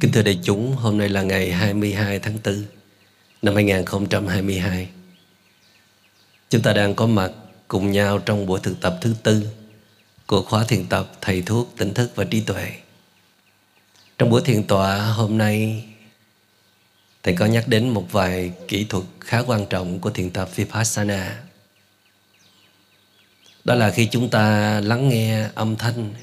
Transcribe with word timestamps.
Kính 0.00 0.12
thưa 0.12 0.22
đại 0.22 0.38
chúng, 0.42 0.72
hôm 0.72 0.98
nay 0.98 1.08
là 1.08 1.22
ngày 1.22 1.52
22 1.52 2.18
tháng 2.18 2.38
4 2.44 2.64
năm 3.42 3.54
2022. 3.54 4.88
Chúng 6.50 6.62
ta 6.62 6.72
đang 6.72 6.94
có 6.94 7.06
mặt 7.06 7.32
cùng 7.68 7.92
nhau 7.92 8.18
trong 8.18 8.46
buổi 8.46 8.60
thực 8.62 8.80
tập 8.80 8.98
thứ 9.00 9.14
tư 9.22 9.48
của 10.26 10.42
khóa 10.42 10.64
thiền 10.64 10.86
tập 10.86 11.12
Thầy 11.20 11.42
Thuốc 11.42 11.74
Tỉnh 11.76 11.94
Thức 11.94 12.12
và 12.14 12.24
Trí 12.24 12.40
Tuệ. 12.40 12.72
Trong 14.18 14.30
buổi 14.30 14.42
thiền 14.44 14.64
tọa 14.64 14.98
hôm 14.98 15.38
nay, 15.38 15.84
Thầy 17.22 17.34
có 17.34 17.46
nhắc 17.46 17.68
đến 17.68 17.88
một 17.88 18.12
vài 18.12 18.52
kỹ 18.68 18.84
thuật 18.84 19.04
khá 19.20 19.42
quan 19.46 19.66
trọng 19.66 19.98
của 19.98 20.10
thiền 20.10 20.30
tập 20.30 20.48
Vipassana. 20.56 21.42
Đó 23.64 23.74
là 23.74 23.90
khi 23.90 24.08
chúng 24.10 24.30
ta 24.30 24.80
lắng 24.80 25.08
nghe 25.08 25.48
âm 25.54 25.76
thanh, 25.76 26.14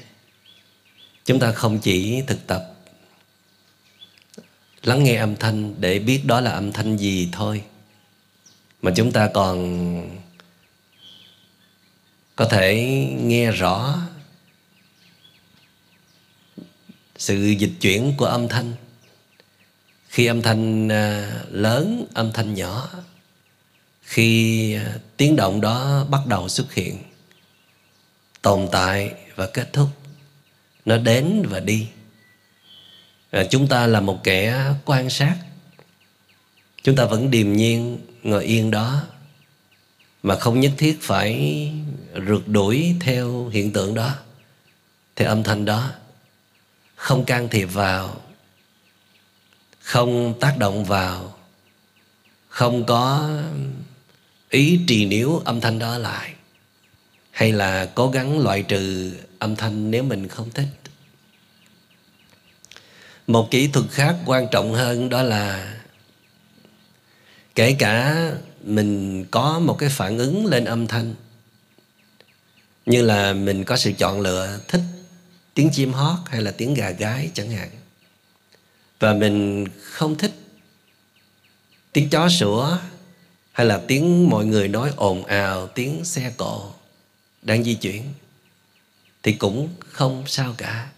chúng 1.24 1.40
ta 1.40 1.52
không 1.52 1.78
chỉ 1.78 2.22
thực 2.26 2.46
tập 2.46 2.73
lắng 4.86 5.04
nghe 5.04 5.16
âm 5.16 5.36
thanh 5.36 5.74
để 5.80 5.98
biết 5.98 6.22
đó 6.24 6.40
là 6.40 6.50
âm 6.50 6.72
thanh 6.72 6.96
gì 6.96 7.28
thôi. 7.32 7.62
Mà 8.82 8.92
chúng 8.96 9.12
ta 9.12 9.30
còn 9.34 10.18
có 12.36 12.44
thể 12.44 12.74
nghe 13.20 13.50
rõ 13.50 13.98
sự 17.16 17.36
dịch 17.44 17.72
chuyển 17.80 18.14
của 18.16 18.26
âm 18.26 18.48
thanh. 18.48 18.72
Khi 20.08 20.26
âm 20.26 20.42
thanh 20.42 20.88
à, 20.88 21.32
lớn, 21.50 22.06
âm 22.14 22.32
thanh 22.32 22.54
nhỏ, 22.54 22.90
khi 24.02 24.74
à, 24.74 24.98
tiếng 25.16 25.36
động 25.36 25.60
đó 25.60 26.06
bắt 26.10 26.26
đầu 26.26 26.48
xuất 26.48 26.74
hiện, 26.74 26.98
tồn 28.42 28.68
tại 28.72 29.14
và 29.34 29.46
kết 29.46 29.72
thúc, 29.72 29.88
nó 30.84 30.96
đến 30.96 31.46
và 31.50 31.60
đi 31.60 31.86
à, 33.34 33.44
chúng 33.50 33.66
ta 33.66 33.86
là 33.86 34.00
một 34.00 34.24
kẻ 34.24 34.64
quan 34.84 35.10
sát. 35.10 35.36
Chúng 36.82 36.96
ta 36.96 37.04
vẫn 37.04 37.30
điềm 37.30 37.52
nhiên 37.52 37.98
ngồi 38.22 38.44
yên 38.44 38.70
đó 38.70 39.02
mà 40.22 40.36
không 40.36 40.60
nhất 40.60 40.72
thiết 40.78 40.98
phải 41.02 41.72
rượt 42.26 42.42
đuổi 42.46 42.94
theo 43.00 43.48
hiện 43.48 43.72
tượng 43.72 43.94
đó 43.94 44.14
theo 45.16 45.28
âm 45.28 45.42
thanh 45.42 45.64
đó. 45.64 45.90
Không 46.94 47.24
can 47.24 47.48
thiệp 47.48 47.66
vào 47.66 48.20
không 49.80 50.34
tác 50.40 50.58
động 50.58 50.84
vào 50.84 51.38
không 52.48 52.86
có 52.86 53.30
ý 54.50 54.80
trì 54.86 55.06
níu 55.06 55.38
âm 55.44 55.60
thanh 55.60 55.78
đó 55.78 55.98
lại 55.98 56.34
hay 57.30 57.52
là 57.52 57.90
cố 57.94 58.10
gắng 58.10 58.38
loại 58.38 58.62
trừ 58.62 59.12
âm 59.38 59.56
thanh 59.56 59.90
nếu 59.90 60.02
mình 60.02 60.28
không 60.28 60.50
thích 60.50 60.68
một 63.26 63.50
kỹ 63.50 63.68
thuật 63.68 63.86
khác 63.90 64.16
quan 64.26 64.48
trọng 64.50 64.74
hơn 64.74 65.08
đó 65.08 65.22
là 65.22 65.74
kể 67.54 67.76
cả 67.78 68.30
mình 68.62 69.24
có 69.30 69.58
một 69.58 69.78
cái 69.78 69.88
phản 69.88 70.18
ứng 70.18 70.46
lên 70.46 70.64
âm 70.64 70.86
thanh, 70.86 71.14
như 72.86 73.02
là 73.02 73.32
mình 73.32 73.64
có 73.64 73.76
sự 73.76 73.92
chọn 73.98 74.20
lựa 74.20 74.60
thích 74.68 74.82
tiếng 75.54 75.70
chim 75.72 75.92
hót 75.92 76.18
hay 76.26 76.42
là 76.42 76.50
tiếng 76.50 76.74
gà 76.74 76.90
gái 76.90 77.30
chẳng 77.34 77.50
hạn. 77.50 77.70
Và 79.00 79.14
mình 79.14 79.66
không 79.82 80.18
thích 80.18 80.32
tiếng 81.92 82.10
chó 82.10 82.28
sủa 82.28 82.78
hay 83.52 83.66
là 83.66 83.80
tiếng 83.88 84.30
mọi 84.30 84.44
người 84.44 84.68
nói 84.68 84.90
ồn 84.96 85.24
ào, 85.24 85.66
tiếng 85.66 86.04
xe 86.04 86.32
cộ 86.36 86.72
đang 87.42 87.64
di 87.64 87.74
chuyển 87.74 88.02
thì 89.22 89.32
cũng 89.32 89.68
không 89.88 90.24
sao 90.26 90.54
cả 90.58 90.90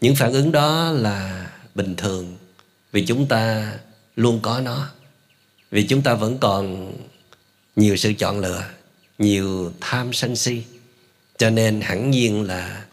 những 0.00 0.16
phản 0.16 0.32
ứng 0.32 0.52
đó 0.52 0.90
là 0.90 1.50
bình 1.74 1.94
thường, 1.96 2.36
vì 2.92 3.06
chúng 3.06 3.28
ta 3.28 3.72
luôn 4.16 4.40
có 4.42 4.60
nó. 4.60 4.90
Vì 5.70 5.86
chúng 5.86 6.02
ta 6.02 6.14
vẫn 6.14 6.38
còn 6.38 6.92
nhiều 7.76 7.96
sự 7.96 8.12
chọn 8.12 8.40
lựa, 8.40 8.64
nhiều 9.18 9.72
tham 9.80 10.12
sân 10.12 10.36
si. 10.36 10.62
Cho 11.38 11.50
nên 11.50 11.80
hẳn 11.80 12.10
nhiên 12.10 12.42
là 12.42 12.84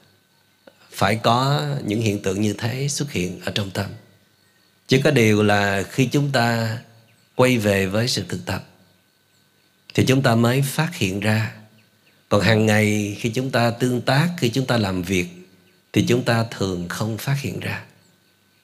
phải 0.92 1.16
có 1.16 1.66
những 1.86 2.02
hiện 2.02 2.22
tượng 2.22 2.42
như 2.42 2.54
thế 2.54 2.88
xuất 2.88 3.12
hiện 3.12 3.40
ở 3.46 3.52
trong 3.56 3.72
tâm. 3.72 3.86
Chỉ 4.88 5.02
có 5.02 5.12
điều 5.12 5.44
là 5.44 5.84
khi 5.84 6.06
chúng 6.06 6.32
ta 6.32 6.78
quay 7.36 7.58
về 7.58 7.86
với 7.86 8.08
sự 8.08 8.24
thực 8.30 8.46
tập, 8.46 8.68
thì 9.94 10.06
chúng 10.06 10.22
ta 10.22 10.36
mới 10.36 10.62
phát 10.62 10.96
hiện 10.96 11.20
ra. 11.20 11.54
Còn 12.30 12.42
hàng 12.42 12.66
ngày 12.66 13.18
khi 13.20 13.30
chúng 13.30 13.52
ta 13.52 13.70
tương 13.70 14.02
tác, 14.02 14.30
khi 14.38 14.50
chúng 14.50 14.66
ta 14.66 14.78
làm 14.78 15.02
việc 15.02 15.37
thì 15.94 16.06
chúng 16.08 16.24
ta 16.24 16.46
thường 16.52 16.90
không 16.90 17.18
phát 17.18 17.36
hiện 17.40 17.60
ra. 17.60 17.84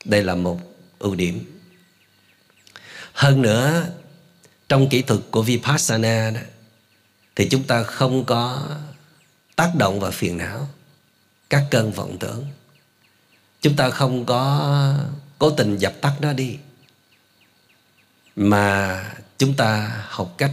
Đây 0.06 0.24
là 0.24 0.36
một 0.36 0.60
ưu 1.00 1.16
điểm. 1.16 1.60
Hơn 3.14 3.42
nữa 3.42 3.88
trong 4.70 4.90
kỹ 4.90 5.02
thuật 5.02 5.20
của 5.32 5.42
vipassana 5.42 6.32
đó, 6.32 6.42
thì 7.36 7.50
chúng 7.50 7.64
ta 7.64 7.84
không 7.84 8.26
có 8.26 8.68
tác 9.56 9.72
động 9.76 10.00
vào 10.00 10.12
phiền 10.12 10.38
não 10.38 10.68
các 11.50 11.64
cơn 11.72 11.92
vọng 11.92 12.18
tưởng. 12.20 12.48
Chúng 13.62 13.76
ta 13.76 13.90
không 13.90 14.26
có 14.26 14.74
cố 15.40 15.50
tình 15.50 15.78
dập 15.78 15.94
tắt 16.02 16.14
nó 16.22 16.34
đi 16.34 16.58
mà 18.36 19.04
chúng 19.38 19.54
ta 19.54 20.04
học 20.08 20.36
cách 20.38 20.52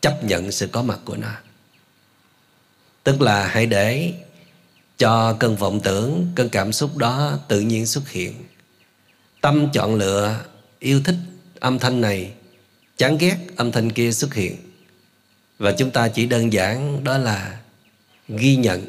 chấp 0.00 0.24
nhận 0.24 0.52
sự 0.52 0.66
có 0.66 0.82
mặt 0.82 0.98
của 1.04 1.16
nó. 1.16 1.32
Tức 3.04 3.20
là 3.20 3.48
hãy 3.48 3.66
để 3.66 4.14
cho 5.00 5.32
cơn 5.32 5.56
vọng 5.56 5.80
tưởng, 5.80 6.26
cơn 6.34 6.48
cảm 6.48 6.72
xúc 6.72 6.96
đó 6.96 7.38
tự 7.48 7.60
nhiên 7.60 7.86
xuất 7.86 8.08
hiện. 8.08 8.34
Tâm 9.40 9.68
chọn 9.72 9.94
lựa, 9.94 10.44
yêu 10.78 11.00
thích 11.04 11.16
âm 11.60 11.78
thanh 11.78 12.00
này, 12.00 12.32
chán 12.96 13.18
ghét 13.18 13.36
âm 13.56 13.72
thanh 13.72 13.92
kia 13.92 14.12
xuất 14.12 14.34
hiện. 14.34 14.56
Và 15.58 15.72
chúng 15.72 15.90
ta 15.90 16.08
chỉ 16.08 16.26
đơn 16.26 16.52
giản 16.52 17.04
đó 17.04 17.18
là 17.18 17.60
ghi 18.28 18.56
nhận, 18.56 18.86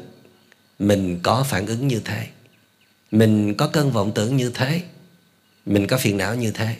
mình 0.78 1.20
có 1.22 1.44
phản 1.48 1.66
ứng 1.66 1.88
như 1.88 2.00
thế. 2.04 2.26
Mình 3.10 3.54
có 3.54 3.68
cơn 3.68 3.90
vọng 3.90 4.12
tưởng 4.14 4.36
như 4.36 4.50
thế, 4.54 4.82
mình 5.66 5.86
có 5.86 5.98
phiền 5.98 6.16
não 6.16 6.34
như 6.34 6.50
thế. 6.50 6.76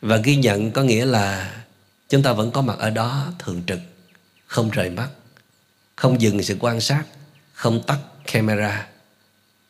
Và 0.00 0.16
ghi 0.16 0.36
nhận 0.36 0.70
có 0.70 0.82
nghĩa 0.82 1.04
là 1.04 1.56
chúng 2.08 2.22
ta 2.22 2.32
vẫn 2.32 2.50
có 2.50 2.62
mặt 2.62 2.78
ở 2.78 2.90
đó 2.90 3.32
thường 3.38 3.62
trực, 3.66 3.80
không 4.46 4.70
rời 4.70 4.90
mắt, 4.90 5.08
không 5.96 6.20
dừng 6.20 6.42
sự 6.42 6.56
quan 6.60 6.80
sát 6.80 7.04
không 7.58 7.82
tắt 7.82 7.98
camera, 8.32 8.86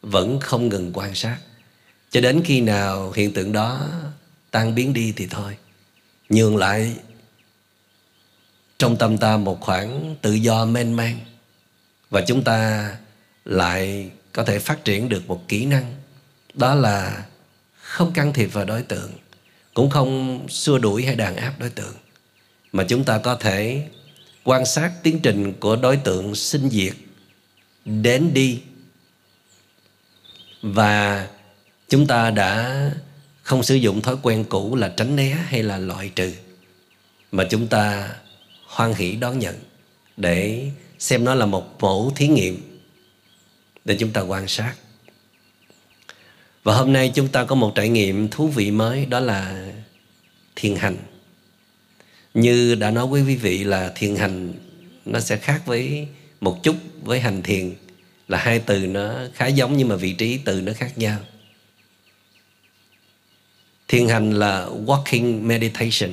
vẫn 0.02 0.40
không 0.40 0.68
ngừng 0.68 0.90
quan 0.94 1.14
sát. 1.14 1.38
Cho 2.10 2.20
đến 2.20 2.42
khi 2.44 2.60
nào 2.60 3.12
hiện 3.12 3.32
tượng 3.32 3.52
đó 3.52 3.88
tan 4.50 4.74
biến 4.74 4.92
đi 4.92 5.12
thì 5.16 5.26
thôi. 5.30 5.56
Nhường 6.28 6.56
lại 6.56 6.96
trong 8.78 8.96
tâm 8.96 9.18
ta 9.18 9.36
một 9.36 9.60
khoảng 9.60 10.16
tự 10.22 10.32
do 10.32 10.64
mênh 10.64 10.92
mang 10.92 11.18
và 12.10 12.20
chúng 12.26 12.44
ta 12.44 12.90
lại 13.44 14.10
có 14.32 14.44
thể 14.44 14.58
phát 14.58 14.84
triển 14.84 15.08
được 15.08 15.28
một 15.28 15.48
kỹ 15.48 15.66
năng. 15.66 15.94
Đó 16.54 16.74
là 16.74 17.26
không 17.82 18.12
can 18.12 18.32
thiệp 18.32 18.46
vào 18.46 18.64
đối 18.64 18.82
tượng, 18.82 19.10
cũng 19.74 19.90
không 19.90 20.46
xua 20.48 20.78
đuổi 20.78 21.04
hay 21.04 21.16
đàn 21.16 21.36
áp 21.36 21.54
đối 21.58 21.70
tượng, 21.70 21.94
mà 22.72 22.84
chúng 22.88 23.04
ta 23.04 23.18
có 23.18 23.34
thể 23.34 23.88
quan 24.44 24.66
sát 24.66 24.92
tiến 25.02 25.20
trình 25.22 25.52
của 25.60 25.76
đối 25.76 25.96
tượng 25.96 26.34
sinh 26.34 26.68
diệt 26.70 26.94
đến 27.88 28.34
đi. 28.34 28.60
Và 30.62 31.28
chúng 31.88 32.06
ta 32.06 32.30
đã 32.30 32.90
không 33.42 33.62
sử 33.62 33.74
dụng 33.74 34.02
thói 34.02 34.16
quen 34.22 34.44
cũ 34.48 34.76
là 34.76 34.88
tránh 34.96 35.16
né 35.16 35.28
hay 35.28 35.62
là 35.62 35.78
loại 35.78 36.10
trừ, 36.14 36.32
mà 37.32 37.44
chúng 37.50 37.66
ta 37.66 38.14
hoan 38.66 38.94
hỷ 38.94 39.16
đón 39.16 39.38
nhận 39.38 39.56
để 40.16 40.70
xem 40.98 41.24
nó 41.24 41.34
là 41.34 41.46
một 41.46 41.76
mẫu 41.80 42.12
thí 42.16 42.28
nghiệm 42.28 42.80
để 43.84 43.96
chúng 44.00 44.10
ta 44.10 44.20
quan 44.20 44.48
sát. 44.48 44.74
Và 46.62 46.74
hôm 46.74 46.92
nay 46.92 47.12
chúng 47.14 47.28
ta 47.28 47.44
có 47.44 47.54
một 47.54 47.72
trải 47.74 47.88
nghiệm 47.88 48.28
thú 48.28 48.48
vị 48.48 48.70
mới, 48.70 49.06
đó 49.06 49.20
là 49.20 49.70
thiền 50.56 50.76
hành. 50.76 50.96
Như 52.34 52.74
đã 52.74 52.90
nói 52.90 53.06
với 53.06 53.22
quý 53.22 53.36
vị 53.36 53.64
là 53.64 53.92
thiền 53.96 54.16
hành 54.16 54.52
nó 55.04 55.20
sẽ 55.20 55.36
khác 55.36 55.62
với 55.66 56.08
một 56.40 56.62
chút 56.62 56.76
với 57.02 57.20
hành 57.20 57.42
thiền 57.42 57.74
là 58.28 58.38
hai 58.38 58.58
từ 58.58 58.86
nó 58.86 59.14
khá 59.34 59.46
giống 59.46 59.76
nhưng 59.76 59.88
mà 59.88 59.96
vị 59.96 60.12
trí 60.12 60.38
từ 60.44 60.60
nó 60.60 60.72
khác 60.72 60.98
nhau. 60.98 61.18
Thiền 63.88 64.08
hành 64.08 64.32
là 64.32 64.66
walking 64.66 65.42
meditation, 65.42 66.10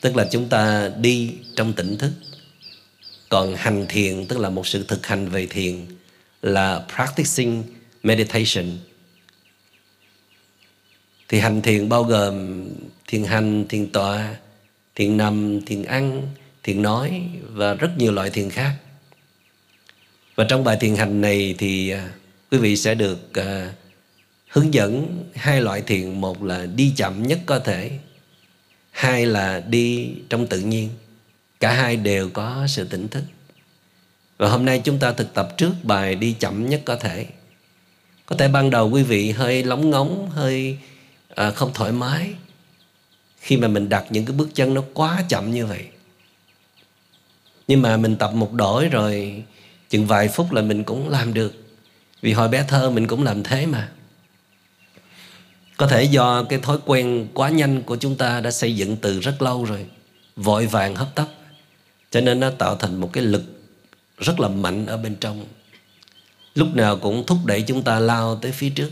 tức 0.00 0.16
là 0.16 0.28
chúng 0.32 0.48
ta 0.48 0.90
đi 1.00 1.34
trong 1.56 1.72
tỉnh 1.72 1.98
thức. 1.98 2.12
Còn 3.28 3.56
hành 3.56 3.86
thiền, 3.88 4.26
tức 4.26 4.38
là 4.38 4.50
một 4.50 4.66
sự 4.66 4.84
thực 4.88 5.06
hành 5.06 5.28
về 5.28 5.46
thiền, 5.46 5.86
là 6.42 6.86
practicing 6.94 7.62
meditation. 8.02 8.78
Thì 11.28 11.38
hành 11.38 11.62
thiền 11.62 11.88
bao 11.88 12.04
gồm 12.04 12.66
thiền 13.06 13.24
hành, 13.24 13.68
thiền 13.68 13.92
tọa, 13.92 14.36
thiền 14.94 15.16
nằm, 15.16 15.60
thiền 15.66 15.82
ăn, 15.82 16.28
thiền 16.62 16.82
nói 16.82 17.22
và 17.42 17.74
rất 17.74 17.90
nhiều 17.98 18.12
loại 18.12 18.30
thiền 18.30 18.50
khác 18.50 18.74
và 20.38 20.44
trong 20.44 20.64
bài 20.64 20.76
thiền 20.80 20.96
hành 20.96 21.20
này 21.20 21.54
thì 21.58 21.90
à, 21.90 22.10
quý 22.50 22.58
vị 22.58 22.76
sẽ 22.76 22.94
được 22.94 23.34
à, 23.34 23.72
hướng 24.48 24.74
dẫn 24.74 25.24
hai 25.34 25.60
loại 25.60 25.80
thiền. 25.80 26.20
Một 26.20 26.42
là 26.42 26.66
đi 26.66 26.92
chậm 26.96 27.22
nhất 27.22 27.38
có 27.46 27.58
thể 27.58 27.90
hai 28.90 29.26
là 29.26 29.60
đi 29.60 30.10
trong 30.28 30.46
tự 30.46 30.60
nhiên. 30.60 30.88
Cả 31.60 31.72
hai 31.72 31.96
đều 31.96 32.30
có 32.30 32.66
sự 32.68 32.84
tỉnh 32.84 33.08
thức. 33.08 33.22
Và 34.36 34.48
hôm 34.48 34.64
nay 34.64 34.80
chúng 34.84 34.98
ta 34.98 35.12
thực 35.12 35.34
tập 35.34 35.54
trước 35.56 35.72
bài 35.82 36.14
đi 36.14 36.36
chậm 36.38 36.68
nhất 36.68 36.82
có 36.84 36.96
thể. 36.96 37.26
Có 38.26 38.36
thể 38.36 38.48
ban 38.48 38.70
đầu 38.70 38.90
quý 38.90 39.02
vị 39.02 39.30
hơi 39.30 39.64
lóng 39.64 39.90
ngóng 39.90 40.30
hơi 40.30 40.78
à, 41.34 41.50
không 41.50 41.70
thoải 41.74 41.92
mái. 41.92 42.30
Khi 43.40 43.56
mà 43.56 43.68
mình 43.68 43.88
đặt 43.88 44.04
những 44.10 44.24
cái 44.24 44.36
bước 44.36 44.48
chân 44.54 44.74
nó 44.74 44.82
quá 44.94 45.24
chậm 45.28 45.50
như 45.50 45.66
vậy. 45.66 45.84
Nhưng 47.68 47.82
mà 47.82 47.96
mình 47.96 48.16
tập 48.16 48.32
một 48.34 48.52
đổi 48.52 48.88
rồi 48.88 49.44
chừng 49.88 50.06
vài 50.06 50.28
phút 50.28 50.52
là 50.52 50.62
mình 50.62 50.84
cũng 50.84 51.08
làm 51.08 51.34
được. 51.34 51.54
Vì 52.22 52.32
hồi 52.32 52.48
bé 52.48 52.64
thơ 52.68 52.90
mình 52.90 53.06
cũng 53.06 53.24
làm 53.24 53.42
thế 53.42 53.66
mà. 53.66 53.88
Có 55.76 55.86
thể 55.86 56.02
do 56.02 56.42
cái 56.42 56.58
thói 56.58 56.78
quen 56.84 57.28
quá 57.34 57.48
nhanh 57.48 57.82
của 57.82 57.96
chúng 57.96 58.16
ta 58.16 58.40
đã 58.40 58.50
xây 58.50 58.76
dựng 58.76 58.96
từ 58.96 59.20
rất 59.20 59.42
lâu 59.42 59.64
rồi, 59.64 59.86
vội 60.36 60.66
vàng 60.66 60.94
hấp 60.94 61.14
tấp, 61.14 61.26
cho 62.10 62.20
nên 62.20 62.40
nó 62.40 62.50
tạo 62.50 62.76
thành 62.76 63.00
một 63.00 63.10
cái 63.12 63.24
lực 63.24 63.42
rất 64.18 64.40
là 64.40 64.48
mạnh 64.48 64.86
ở 64.86 64.96
bên 64.96 65.16
trong. 65.16 65.44
Lúc 66.54 66.68
nào 66.74 66.96
cũng 66.96 67.26
thúc 67.26 67.38
đẩy 67.44 67.62
chúng 67.62 67.82
ta 67.82 67.98
lao 68.00 68.36
tới 68.36 68.52
phía 68.52 68.70
trước. 68.70 68.90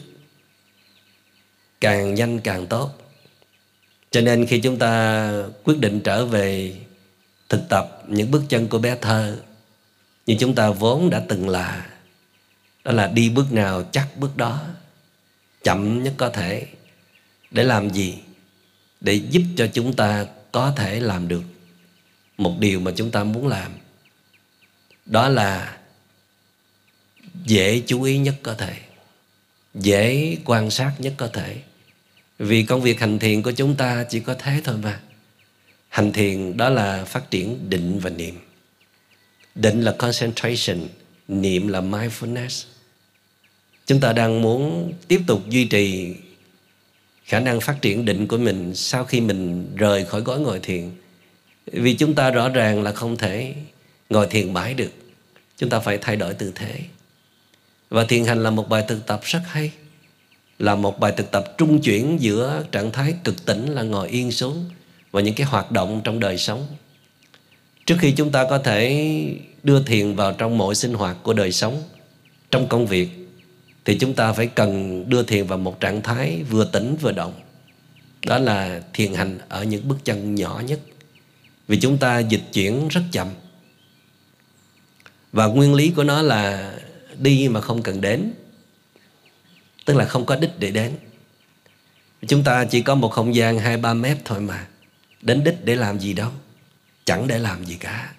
Càng 1.81 2.15
nhanh 2.15 2.41
càng 2.41 2.67
tốt. 2.67 2.91
Cho 4.11 4.21
nên 4.21 4.47
khi 4.47 4.61
chúng 4.61 4.79
ta 4.79 5.33
quyết 5.65 5.79
định 5.79 6.01
trở 6.01 6.27
về 6.27 6.77
thực 7.49 7.61
tập 7.69 8.03
những 8.09 8.31
bước 8.31 8.43
chân 8.49 8.69
của 8.69 8.79
bé 8.79 8.97
thơ 9.01 9.39
như 10.27 10.37
chúng 10.41 10.55
ta 10.55 10.71
vốn 10.71 11.11
đã 11.11 11.23
từng 11.29 11.49
là, 11.49 11.87
đó 12.85 12.93
là 12.93 13.07
đi 13.07 13.31
bước 13.31 13.53
nào 13.53 13.83
chắc 13.93 14.09
bước 14.17 14.37
đó, 14.37 14.67
chậm 15.63 16.03
nhất 16.03 16.15
có 16.17 16.29
thể. 16.29 16.67
Để 17.51 17.65
làm 17.65 17.91
gì? 17.91 18.19
Để 19.01 19.15
giúp 19.15 19.43
cho 19.57 19.67
chúng 19.73 19.93
ta 19.93 20.27
có 20.53 20.73
thể 20.77 21.01
làm 21.01 21.29
được 21.29 21.43
một 22.39 22.57
điều 22.59 22.81
mà 22.81 22.93
chúng 22.97 23.11
ta 23.11 23.25
muốn 23.25 23.47
làm. 23.47 23.73
Đó 25.07 25.29
là 25.29 25.79
dễ 27.45 27.83
chú 27.87 28.03
ý 28.03 28.19
nhất 28.19 28.35
có 28.43 28.55
thể, 28.55 28.77
dễ 29.75 30.37
quan 30.45 30.71
sát 30.71 30.93
nhất 30.99 31.15
có 31.17 31.29
thể. 31.29 31.63
Vì 32.39 32.63
công 32.63 32.81
việc 32.83 33.01
hành 33.01 33.19
thiền 33.19 33.43
của 33.43 33.53
chúng 33.53 33.77
ta 33.77 34.05
chỉ 34.05 34.21
có 34.21 34.35
thế 34.39 34.61
thôi 34.65 34.77
mà. 34.83 35.01
Hành 35.89 36.13
thiền 36.13 36.57
đó 36.57 36.69
là 36.69 37.05
phát 37.05 37.31
triển 37.31 37.71
định 37.71 37.99
và 37.99 38.11
niệm 38.11 38.46
định 39.57 39.83
là 39.83 39.93
concentration, 39.93 40.79
niệm 41.29 41.69
là 41.69 41.81
mindfulness. 41.81 42.65
Chúng 43.87 44.01
ta 44.01 44.13
đang 44.13 44.43
muốn 44.43 44.93
tiếp 45.09 45.21
tục 45.27 45.49
duy 45.49 45.65
trì 45.65 46.15
khả 47.25 47.41
năng 47.41 47.61
phát 47.61 47.83
triển 47.83 48.05
định 48.05 48.27
của 48.27 48.39
mình 48.39 48.75
sau 48.75 49.05
khi 49.05 49.21
mình 49.21 49.67
rời 49.77 50.05
khỏi 50.05 50.21
gói 50.21 50.41
ngồi 50.41 50.61
thiền. 50.61 50.91
Vì 51.67 51.95
chúng 51.95 52.15
ta 52.15 52.31
rõ 52.31 52.49
ràng 52.49 52.83
là 52.83 52.93
không 52.93 53.17
thể 53.17 53.55
ngồi 54.11 54.27
thiền 54.27 54.53
mãi 54.53 54.75
được. 54.75 54.93
Chúng 55.57 55.71
ta 55.71 55.81
phải 55.81 55.99
thay 55.99 56.17
đổi 56.17 56.35
tư 56.35 56.53
thế. 56.55 56.81
Và 57.91 58.05
thiền 58.05 58.25
hành 58.25 58.43
là 58.43 58.51
một 58.51 58.69
bài 58.69 58.85
thực 58.89 59.07
tập 59.07 59.21
rất 59.25 59.43
hay, 59.47 59.71
là 60.59 60.75
một 60.75 61.01
bài 61.01 61.13
thực 61.17 61.31
tập 61.31 61.55
trung 61.59 61.81
chuyển 61.81 62.21
giữa 62.21 62.65
trạng 62.73 62.93
thái 62.93 63.15
cực 63.25 63.47
tỉnh 63.47 63.67
là 63.67 63.83
ngồi 63.83 64.09
yên 64.09 64.33
xuống 64.33 64.71
và 65.13 65.21
những 65.21 65.35
cái 65.35 65.47
hoạt 65.47 65.73
động 65.73 66.01
trong 66.05 66.21
đời 66.21 66.39
sống 66.39 66.67
trước 67.87 67.97
khi 67.99 68.13
chúng 68.13 68.33
ta 68.33 68.47
có 68.51 68.59
thể 68.59 69.15
đưa 69.63 69.83
thiền 69.83 70.15
vào 70.15 70.33
trong 70.33 70.59
mọi 70.59 70.75
sinh 70.75 70.95
hoạt 70.95 71.17
của 71.23 71.33
đời 71.33 71.53
sống, 71.53 71.83
trong 72.51 72.69
công 72.69 72.87
việc, 72.87 73.09
thì 73.85 73.99
chúng 73.99 74.15
ta 74.15 74.33
phải 74.33 74.47
cần 74.47 75.05
đưa 75.09 75.23
thiền 75.23 75.47
vào 75.47 75.59
một 75.59 75.81
trạng 75.81 76.03
thái 76.03 76.43
vừa 76.51 76.65
tỉnh 76.65 76.97
vừa 77.01 77.13
động. 77.13 77.33
Đó 78.27 78.39
là 78.39 78.83
thiền 78.93 79.15
hành 79.15 79.39
ở 79.49 79.65
những 79.65 79.89
bước 79.89 79.97
chân 80.05 80.35
nhỏ 80.35 80.63
nhất. 80.67 80.81
Vì 81.69 81.81
chúng 81.81 81.99
ta 81.99 82.19
dịch 82.19 82.43
chuyển 82.53 82.89
rất 82.89 83.03
chậm. 83.13 83.29
Và 85.33 85.47
nguyên 85.47 85.75
lý 85.75 85.91
của 85.91 86.05
nó 86.05 86.23
là 86.23 86.75
đi 87.19 87.49
mà 87.49 87.61
không 87.61 87.83
cần 87.83 88.01
đến, 88.01 88.33
tức 89.85 89.95
là 89.97 90.05
không 90.05 90.27
có 90.27 90.37
đích 90.37 90.51
để 90.59 90.71
đến. 90.71 90.93
Chúng 92.29 92.43
ta 92.43 92.65
chỉ 92.65 92.83
có 92.83 92.95
một 92.95 93.09
không 93.09 93.35
gian 93.35 93.59
hai 93.59 93.77
ba 93.77 93.95
mét 93.95 94.17
thôi 94.25 94.41
mà, 94.41 94.67
đến 95.23 95.45
đích 95.45 95.65
để 95.65 95.77
làm 95.77 96.01
gì 96.01 96.13
đâu 96.13 96.31
chẳng 97.07 97.27
để 97.29 97.39
làm 97.39 97.65
gì 97.65 97.77
cả. 97.81 98.13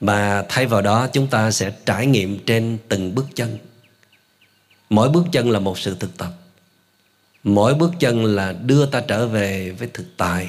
Mà 0.00 0.44
thay 0.48 0.66
vào 0.66 0.82
đó, 0.82 1.08
chúng 1.12 1.26
ta 1.26 1.50
sẽ 1.50 1.72
trải 1.86 2.06
nghiệm 2.06 2.38
trên 2.46 2.78
từng 2.88 3.14
bước 3.14 3.26
chân. 3.34 3.58
Mỗi 4.90 5.08
bước 5.08 5.24
chân 5.32 5.50
là 5.50 5.58
một 5.58 5.78
sự 5.78 5.96
thực 6.00 6.16
tập. 6.18 6.32
Mỗi 7.42 7.74
bước 7.74 7.92
chân 7.98 8.24
là 8.24 8.52
đưa 8.52 8.86
ta 8.86 9.00
trở 9.08 9.26
về 9.26 9.70
với 9.70 9.88
thực 9.94 10.06
tại 10.16 10.48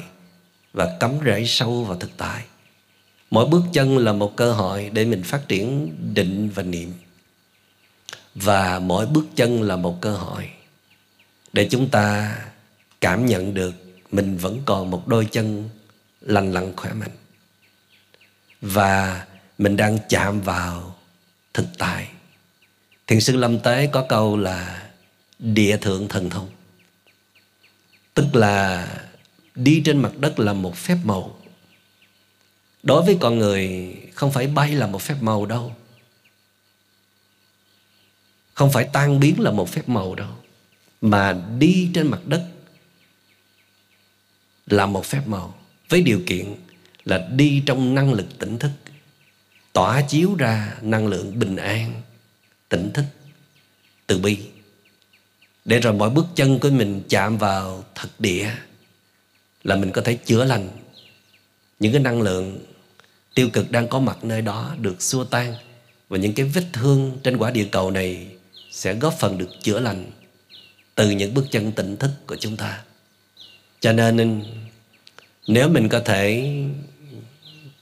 và 0.74 0.98
cắm 1.00 1.12
rễ 1.26 1.46
sâu 1.46 1.84
vào 1.84 1.98
thực 1.98 2.12
tại. 2.18 2.44
Mỗi 3.32 3.46
bước 3.46 3.64
chân 3.74 3.98
là 3.98 4.14
một 4.14 4.36
cơ 4.36 4.54
hội 4.54 4.90
để 4.94 5.06
mình 5.06 5.24
phát 5.24 5.48
triển 5.48 5.96
định 6.14 6.50
và 6.56 6.64
niệm. 6.64 6.94
Và 8.36 8.80
mỗi 8.80 9.06
bước 9.06 9.26
chân 9.36 9.62
là 9.62 9.76
một 9.76 10.02
cơ 10.02 10.14
hội 10.14 10.50
để 11.54 11.68
chúng 11.72 11.90
ta 11.90 12.38
cảm 13.02 13.26
nhận 13.26 13.54
được 13.54 13.74
mình 14.12 14.38
vẫn 14.38 14.62
còn 14.66 14.92
một 14.92 15.08
đôi 15.08 15.26
chân 15.26 15.70
lành 16.22 16.52
lặn 16.52 16.76
khỏe 16.76 16.94
mạnh. 16.94 17.16
Và 18.62 19.26
mình 19.58 19.78
đang 19.78 19.98
chạm 20.10 20.42
vào 20.42 20.96
thực 21.54 21.68
tại. 21.78 22.10
Thiền 23.08 23.22
sư 23.22 23.36
lâm 23.36 23.60
tế 23.60 23.88
có 23.88 24.06
câu 24.10 24.38
là 24.38 24.90
địa 25.40 25.78
thượng 25.78 26.08
thần 26.08 26.30
thông. 26.30 26.50
Tức 28.14 28.36
là 28.36 28.88
đi 29.56 29.82
trên 29.86 29.98
mặt 29.98 30.12
đất 30.18 30.40
là 30.40 30.54
một 30.54 30.76
phép 30.76 30.98
màu. 31.04 31.40
Đối 32.84 33.04
với 33.04 33.18
con 33.22 33.38
người, 33.38 33.96
không 34.14 34.32
phải 34.32 34.48
bay 34.48 34.72
là 34.76 34.88
một 34.88 35.02
phép 35.02 35.16
màu 35.22 35.46
đâu. 35.46 35.76
Không 38.54 38.72
phải 38.72 38.90
tan 38.94 39.20
biến 39.20 39.40
là 39.40 39.52
một 39.52 39.70
phép 39.70 39.90
màu 39.90 40.16
đâu. 40.16 40.32
Mà 41.02 41.34
đi 41.60 41.90
trên 41.94 42.08
mặt 42.08 42.20
đất 42.26 42.48
là 44.66 44.86
một 44.86 45.06
phép 45.06 45.22
màu 45.26 45.61
với 45.92 46.02
điều 46.02 46.22
kiện 46.26 46.46
là 47.06 47.28
đi 47.32 47.64
trong 47.66 47.96
năng 47.96 48.14
lực 48.14 48.40
tỉnh 48.40 48.60
thức, 48.60 48.72
tỏa 49.74 50.02
chiếu 50.02 50.36
ra 50.36 50.76
năng 50.82 51.08
lượng 51.08 51.40
bình 51.40 51.56
an, 51.56 52.02
tỉnh 52.70 52.92
thức, 52.94 53.06
từ 54.08 54.18
bi. 54.18 54.38
Để 55.66 55.80
rồi 55.80 55.94
mỗi 55.94 56.10
bước 56.10 56.26
chân 56.36 56.60
của 56.60 56.70
mình 56.70 57.02
chạm 57.10 57.38
vào 57.38 57.84
thật 57.96 58.10
địa 58.20 58.52
là 59.64 59.76
mình 59.76 59.92
có 59.92 60.02
thể 60.02 60.16
chữa 60.16 60.46
lành 60.46 60.70
những 61.80 61.92
cái 61.92 62.02
năng 62.02 62.22
lượng 62.22 62.66
tiêu 63.34 63.50
cực 63.54 63.72
đang 63.72 63.88
có 63.88 64.00
mặt 64.00 64.24
nơi 64.24 64.42
đó 64.42 64.76
được 64.80 65.02
xua 65.02 65.24
tan 65.24 65.54
và 66.10 66.18
những 66.18 66.34
cái 66.34 66.46
vết 66.46 66.64
thương 66.74 67.18
trên 67.24 67.38
quả 67.38 67.52
địa 67.52 67.68
cầu 67.72 67.92
này 67.92 68.28
sẽ 68.72 68.94
góp 68.94 69.14
phần 69.20 69.38
được 69.38 69.50
chữa 69.62 69.80
lành 69.80 70.12
từ 70.96 71.10
những 71.10 71.34
bước 71.34 71.46
chân 71.52 71.72
tỉnh 71.72 71.98
thức 71.98 72.12
của 72.28 72.36
chúng 72.36 72.58
ta. 72.58 72.82
Cho 73.80 73.94
nên 73.94 74.44
nếu 75.48 75.70
mình 75.70 75.90
có 75.90 76.00
thể 76.00 76.54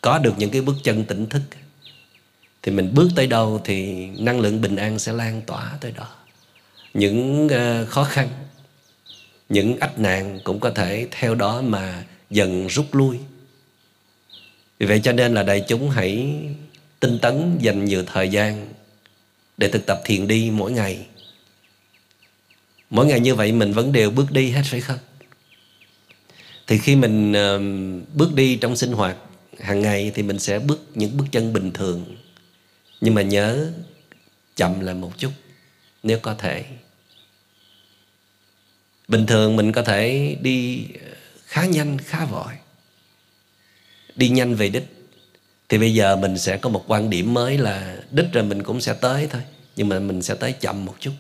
có 0.02 0.20
được 0.20 0.34
những 0.38 0.50
cái 0.50 0.62
bước 0.62 0.76
chân 0.84 1.04
tỉnh 1.04 1.26
thức, 1.26 1.42
thì 2.64 2.72
mình 2.72 2.92
bước 2.94 3.10
tới 3.16 3.28
đâu 3.28 3.62
thì 3.64 4.08
năng 4.08 4.40
lượng 4.40 4.62
bình 4.62 4.76
an 4.76 5.00
sẽ 5.00 5.14
lan 5.14 5.42
tỏa 5.42 5.78
tới 5.82 5.92
đó. 5.92 6.08
Những 6.94 7.50
ờ, 7.50 7.86
khó 7.86 8.04
khăn, 8.04 8.30
những 9.50 9.80
ách 9.80 10.00
nạn 10.00 10.40
cũng 10.44 10.60
có 10.60 10.72
thể 10.72 11.08
theo 11.12 11.36
đó 11.36 11.62
mà 11.62 12.04
dần 12.30 12.68
rút 12.68 12.96
lui. 12.96 13.18
Vì 14.80 14.86
vậy 14.86 15.02
cho 15.04 15.12
nên 15.12 15.34
là 15.34 15.44
đại 15.44 15.66
chúng 15.68 15.90
hãy 15.90 16.40
tinh 17.00 17.20
tấn 17.22 17.58
dành 17.62 17.86
nhiều 17.86 18.04
thời 18.06 18.30
gian 18.30 18.68
để 19.58 19.70
thực 19.70 19.86
tập 19.86 20.02
thiền 20.06 20.28
đi 20.28 20.52
mỗi 20.54 20.72
ngày. 20.72 21.06
Mỗi 22.90 23.06
ngày 23.06 23.20
như 23.20 23.36
vậy 23.36 23.52
mình 23.52 23.74
vẫn 23.74 23.92
đều 23.92 24.12
bước 24.12 24.32
đi 24.32 24.52
hết 24.52 24.62
phải 24.66 24.82
không? 24.82 25.00
Thì 26.70 26.78
khi 26.78 26.96
mình 26.96 27.32
uh, 27.32 27.62
bước 28.16 28.34
đi 28.36 28.56
trong 28.56 28.76
sinh 28.76 28.92
hoạt 28.92 29.18
hàng 29.60 29.82
ngày 29.82 30.12
thì 30.16 30.24
mình 30.24 30.40
sẽ 30.40 30.60
bước 30.60 30.80
những 30.96 31.18
bước 31.18 31.26
chân 31.32 31.54
bình 31.54 31.72
thường. 31.72 32.16
Nhưng 33.02 33.14
mà 33.14 33.22
nhớ 33.22 33.72
chậm 34.56 34.80
lại 34.80 34.96
một 34.96 35.12
chút 35.18 35.32
nếu 36.04 36.20
có 36.20 36.34
thể. 36.34 36.66
Bình 39.08 39.26
thường 39.26 39.56
mình 39.56 39.72
có 39.72 39.82
thể 39.82 40.36
đi 40.42 40.86
ờ, 40.94 41.16
khá 41.46 41.66
nhanh 41.66 41.98
khá 41.98 42.26
vội. 42.26 42.54
Đi 44.16 44.30
nhanh 44.30 44.56
về 44.56 44.70
đích. 44.70 44.86
Thì 45.70 45.78
bây 45.78 45.94
giờ 45.94 46.16
mình 46.16 46.38
sẽ 46.38 46.58
có 46.58 46.70
một 46.70 46.84
quan 46.88 47.10
điểm 47.10 47.34
mới 47.34 47.58
là 47.58 47.98
đích 48.12 48.28
rồi 48.34 48.44
mình 48.44 48.64
cũng 48.64 48.82
sẽ 48.82 48.94
tới 48.94 49.28
thôi 49.32 49.42
nhưng 49.76 49.90
mà 49.90 50.00
mình 50.00 50.22
sẽ 50.22 50.36
tới 50.36 50.54
chậm 50.54 50.86
một 50.86 50.96
chút. 51.00 51.14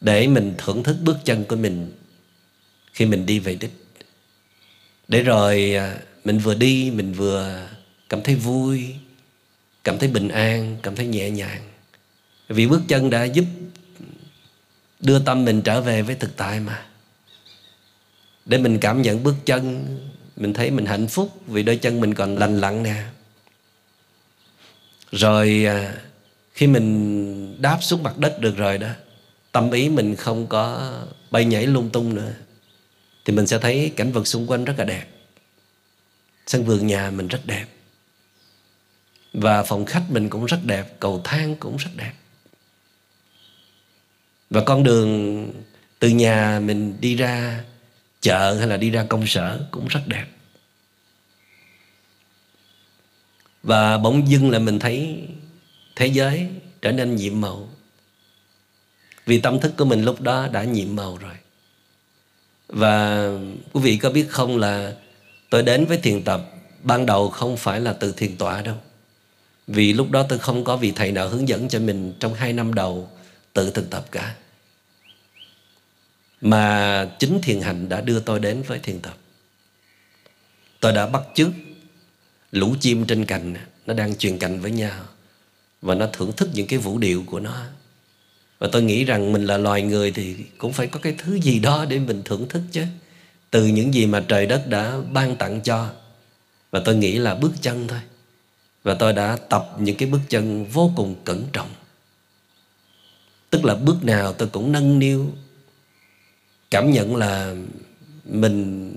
Để 0.00 0.26
mình 0.26 0.54
thưởng 0.58 0.82
thức 0.82 0.96
bước 1.02 1.16
chân 1.24 1.44
của 1.44 1.56
mình 1.56 1.92
khi 2.96 3.06
mình 3.06 3.26
đi 3.26 3.38
về 3.38 3.54
đích. 3.54 3.70
Để 5.08 5.22
rồi 5.22 5.74
à, 5.74 5.96
mình 6.24 6.38
vừa 6.38 6.54
đi, 6.54 6.90
mình 6.90 7.12
vừa 7.12 7.68
cảm 8.08 8.22
thấy 8.22 8.34
vui, 8.34 8.94
cảm 9.84 9.98
thấy 9.98 10.08
bình 10.08 10.28
an, 10.28 10.76
cảm 10.82 10.96
thấy 10.96 11.06
nhẹ 11.06 11.30
nhàng. 11.30 11.62
Vì 12.48 12.66
bước 12.66 12.82
chân 12.88 13.10
đã 13.10 13.24
giúp 13.24 13.44
đưa 15.00 15.18
tâm 15.18 15.44
mình 15.44 15.62
trở 15.62 15.80
về 15.80 16.02
với 16.02 16.14
thực 16.14 16.36
tại 16.36 16.60
mà. 16.60 16.86
Để 18.44 18.58
mình 18.58 18.78
cảm 18.78 19.02
nhận 19.02 19.22
bước 19.22 19.34
chân, 19.44 19.84
mình 20.36 20.54
thấy 20.54 20.70
mình 20.70 20.86
hạnh 20.86 21.06
phúc 21.08 21.40
vì 21.46 21.62
đôi 21.62 21.76
chân 21.76 22.00
mình 22.00 22.14
còn 22.14 22.38
lành 22.38 22.60
lặn 22.60 22.82
nè. 22.82 23.04
Rồi 25.12 25.64
à, 25.66 25.94
khi 26.52 26.66
mình 26.66 27.62
đáp 27.62 27.78
xuống 27.80 28.02
mặt 28.02 28.18
đất 28.18 28.40
được 28.40 28.56
rồi 28.56 28.78
đó, 28.78 28.88
tâm 29.52 29.70
ý 29.70 29.88
mình 29.88 30.16
không 30.16 30.46
có 30.46 30.92
bay 31.30 31.44
nhảy 31.44 31.66
lung 31.66 31.90
tung 31.90 32.14
nữa 32.14 32.32
thì 33.26 33.32
mình 33.32 33.46
sẽ 33.46 33.58
thấy 33.58 33.92
cảnh 33.96 34.12
vật 34.12 34.26
xung 34.26 34.50
quanh 34.50 34.64
rất 34.64 34.74
là 34.78 34.84
đẹp. 34.84 35.06
Sân 36.46 36.64
vườn 36.64 36.86
nhà 36.86 37.10
mình 37.10 37.28
rất 37.28 37.40
đẹp. 37.46 37.66
Và 39.32 39.62
phòng 39.62 39.84
khách 39.84 40.04
mình 40.08 40.28
cũng 40.28 40.46
rất 40.46 40.58
đẹp, 40.64 41.00
cầu 41.00 41.20
thang 41.24 41.56
cũng 41.56 41.76
rất 41.76 41.90
đẹp. 41.96 42.12
Và 44.50 44.62
con 44.66 44.82
đường 44.82 45.52
từ 45.98 46.08
nhà 46.08 46.60
mình 46.60 47.00
đi 47.00 47.16
ra 47.16 47.64
chợ 48.20 48.54
hay 48.58 48.66
là 48.66 48.76
đi 48.76 48.90
ra 48.90 49.04
công 49.08 49.26
sở 49.26 49.66
cũng 49.70 49.88
rất 49.88 50.00
đẹp. 50.06 50.26
Và 53.62 53.98
bỗng 53.98 54.28
dưng 54.28 54.50
là 54.50 54.58
mình 54.58 54.78
thấy 54.78 55.28
thế 55.96 56.06
giới 56.06 56.48
trở 56.82 56.92
nên 56.92 57.16
nhiệm 57.16 57.40
màu. 57.40 57.68
Vì 59.26 59.40
tâm 59.40 59.60
thức 59.60 59.74
của 59.76 59.84
mình 59.84 60.02
lúc 60.04 60.20
đó 60.20 60.48
đã 60.52 60.64
nhiệm 60.64 60.96
màu 60.96 61.16
rồi 61.16 61.34
và 62.68 63.28
quý 63.72 63.80
vị 63.80 63.96
có 63.96 64.10
biết 64.10 64.26
không 64.30 64.58
là 64.58 64.94
tôi 65.50 65.62
đến 65.62 65.86
với 65.86 65.98
thiền 65.98 66.22
tập, 66.22 66.40
ban 66.82 67.06
đầu 67.06 67.30
không 67.30 67.56
phải 67.56 67.80
là 67.80 67.92
từ 67.92 68.12
thiền 68.12 68.36
tọa 68.36 68.62
đâu. 68.62 68.76
Vì 69.66 69.92
lúc 69.92 70.10
đó 70.10 70.26
tôi 70.28 70.38
không 70.38 70.64
có 70.64 70.76
vị 70.76 70.92
thầy 70.96 71.12
nào 71.12 71.28
hướng 71.28 71.48
dẫn 71.48 71.68
cho 71.68 71.78
mình 71.78 72.12
trong 72.20 72.34
hai 72.34 72.52
năm 72.52 72.74
đầu 72.74 73.10
tự 73.52 73.70
thực 73.70 73.90
tập 73.90 74.06
cả. 74.10 74.34
Mà 76.40 77.08
chính 77.18 77.40
thiền 77.42 77.60
hành 77.60 77.88
đã 77.88 78.00
đưa 78.00 78.20
tôi 78.20 78.40
đến 78.40 78.62
với 78.62 78.78
thiền 78.78 79.00
tập. 79.00 79.16
Tôi 80.80 80.92
đã 80.92 81.06
bắt 81.06 81.22
chước 81.34 81.48
lũ 82.52 82.74
chim 82.80 83.06
trên 83.06 83.24
cành, 83.24 83.54
nó 83.86 83.94
đang 83.94 84.16
truyền 84.16 84.38
cành 84.38 84.60
với 84.60 84.70
nhau 84.70 85.04
và 85.82 85.94
nó 85.94 86.08
thưởng 86.12 86.32
thức 86.32 86.48
những 86.52 86.66
cái 86.66 86.78
vũ 86.78 86.98
điệu 86.98 87.24
của 87.26 87.40
nó 87.40 87.62
và 88.58 88.68
tôi 88.72 88.82
nghĩ 88.82 89.04
rằng 89.04 89.32
mình 89.32 89.44
là 89.44 89.58
loài 89.58 89.82
người 89.82 90.10
thì 90.10 90.36
cũng 90.58 90.72
phải 90.72 90.86
có 90.86 91.00
cái 91.00 91.14
thứ 91.18 91.34
gì 91.40 91.58
đó 91.58 91.84
để 91.88 91.98
mình 91.98 92.22
thưởng 92.24 92.48
thức 92.48 92.62
chứ. 92.72 92.84
Từ 93.50 93.66
những 93.66 93.94
gì 93.94 94.06
mà 94.06 94.24
trời 94.28 94.46
đất 94.46 94.66
đã 94.68 94.96
ban 95.12 95.36
tặng 95.36 95.60
cho. 95.60 95.90
Và 96.70 96.80
tôi 96.84 96.96
nghĩ 96.96 97.18
là 97.18 97.34
bước 97.34 97.52
chân 97.60 97.88
thôi. 97.88 98.00
Và 98.82 98.94
tôi 98.94 99.12
đã 99.12 99.36
tập 99.48 99.76
những 99.78 99.96
cái 99.96 100.08
bước 100.08 100.20
chân 100.28 100.64
vô 100.64 100.92
cùng 100.96 101.14
cẩn 101.24 101.44
trọng. 101.52 101.68
Tức 103.50 103.64
là 103.64 103.74
bước 103.74 104.04
nào 104.04 104.32
tôi 104.32 104.48
cũng 104.48 104.72
nâng 104.72 104.98
niu, 104.98 105.30
cảm 106.70 106.90
nhận 106.90 107.16
là 107.16 107.54
mình 108.24 108.92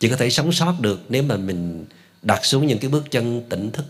chỉ 0.00 0.08
có 0.08 0.16
thể 0.16 0.30
sống 0.30 0.52
sót 0.52 0.74
được 0.80 1.00
nếu 1.08 1.22
mà 1.22 1.36
mình 1.36 1.84
đặt 2.22 2.44
xuống 2.44 2.66
những 2.66 2.78
cái 2.78 2.90
bước 2.90 3.10
chân 3.10 3.42
tỉnh 3.48 3.70
thức. 3.70 3.84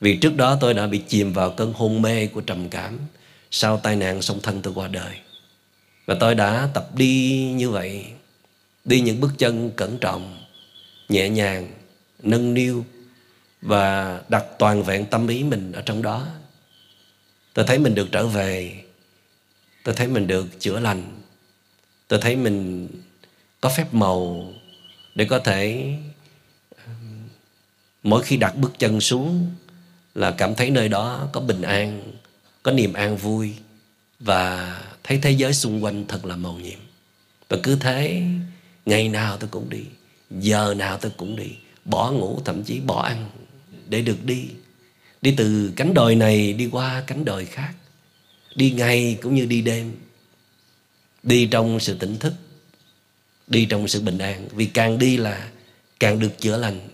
Vì 0.00 0.16
trước 0.16 0.36
đó 0.36 0.58
tôi 0.60 0.74
đã 0.74 0.86
bị 0.86 0.98
chìm 0.98 1.32
vào 1.32 1.50
cơn 1.50 1.72
hôn 1.72 2.02
mê 2.02 2.26
của 2.26 2.40
trầm 2.40 2.68
cảm 2.68 2.98
sau 3.58 3.76
tai 3.78 3.96
nạn 3.96 4.22
song 4.22 4.40
thân 4.42 4.62
tôi 4.62 4.72
qua 4.74 4.88
đời. 4.88 5.16
Và 6.06 6.16
tôi 6.20 6.34
đã 6.34 6.68
tập 6.74 6.88
đi 6.94 7.44
như 7.56 7.70
vậy, 7.70 8.06
đi 8.84 9.00
những 9.00 9.20
bước 9.20 9.32
chân 9.38 9.70
cẩn 9.76 9.98
trọng, 9.98 10.38
nhẹ 11.08 11.28
nhàng, 11.28 11.68
nâng 12.22 12.54
niu 12.54 12.84
và 13.62 14.20
đặt 14.28 14.44
toàn 14.58 14.82
vẹn 14.82 15.06
tâm 15.06 15.28
ý 15.28 15.44
mình 15.44 15.72
ở 15.72 15.82
trong 15.82 16.02
đó. 16.02 16.26
Tôi 17.54 17.64
thấy 17.64 17.78
mình 17.78 17.94
được 17.94 18.08
trở 18.12 18.26
về, 18.26 18.84
tôi 19.84 19.94
thấy 19.94 20.08
mình 20.08 20.26
được 20.26 20.60
chữa 20.60 20.80
lành, 20.80 21.20
tôi 22.08 22.18
thấy 22.22 22.36
mình 22.36 22.88
có 23.60 23.68
phép 23.68 23.94
màu 23.94 24.52
để 25.14 25.24
có 25.24 25.38
thể 25.38 25.94
mỗi 28.02 28.22
khi 28.22 28.36
đặt 28.36 28.56
bước 28.56 28.72
chân 28.78 29.00
xuống 29.00 29.54
là 30.14 30.30
cảm 30.30 30.54
thấy 30.54 30.70
nơi 30.70 30.88
đó 30.88 31.28
có 31.32 31.40
bình 31.40 31.62
an 31.62 32.02
có 32.66 32.72
niềm 32.72 32.92
an 32.92 33.16
vui 33.16 33.52
và 34.20 34.80
thấy 35.04 35.18
thế 35.22 35.30
giới 35.30 35.54
xung 35.54 35.84
quanh 35.84 36.04
thật 36.08 36.24
là 36.24 36.36
màu 36.36 36.52
nhiệm. 36.52 36.78
Và 37.48 37.56
cứ 37.62 37.76
thế, 37.80 38.22
ngày 38.86 39.08
nào 39.08 39.36
tôi 39.36 39.48
cũng 39.52 39.70
đi, 39.70 39.82
giờ 40.30 40.74
nào 40.74 40.98
tôi 40.98 41.12
cũng 41.16 41.36
đi, 41.36 41.50
bỏ 41.84 42.10
ngủ, 42.10 42.40
thậm 42.44 42.62
chí 42.64 42.80
bỏ 42.80 43.02
ăn 43.02 43.30
để 43.88 44.02
được 44.02 44.24
đi. 44.24 44.48
Đi 45.22 45.34
từ 45.36 45.72
cánh 45.76 45.94
đồi 45.94 46.14
này 46.14 46.52
đi 46.52 46.68
qua 46.72 47.04
cánh 47.06 47.24
đồi 47.24 47.44
khác, 47.44 47.74
đi 48.54 48.70
ngày 48.70 49.18
cũng 49.22 49.34
như 49.34 49.46
đi 49.46 49.62
đêm. 49.62 49.92
Đi 51.22 51.46
trong 51.46 51.80
sự 51.80 51.94
tỉnh 51.94 52.18
thức, 52.18 52.34
đi 53.46 53.64
trong 53.66 53.88
sự 53.88 54.00
bình 54.00 54.18
an. 54.18 54.48
Vì 54.52 54.66
càng 54.66 54.98
đi 54.98 55.16
là 55.16 55.48
càng 56.00 56.18
được 56.18 56.38
chữa 56.38 56.56
lành, 56.56 56.88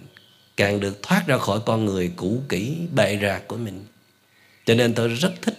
càng 0.56 0.80
được 0.80 1.02
thoát 1.02 1.26
ra 1.26 1.38
khỏi 1.38 1.60
con 1.66 1.84
người 1.84 2.12
cũ 2.16 2.42
kỹ, 2.48 2.76
bệ 2.94 3.18
rạc 3.22 3.48
của 3.48 3.56
mình 3.56 3.84
cho 4.66 4.74
nên 4.74 4.94
tôi 4.94 5.08
rất 5.08 5.32
thích 5.42 5.58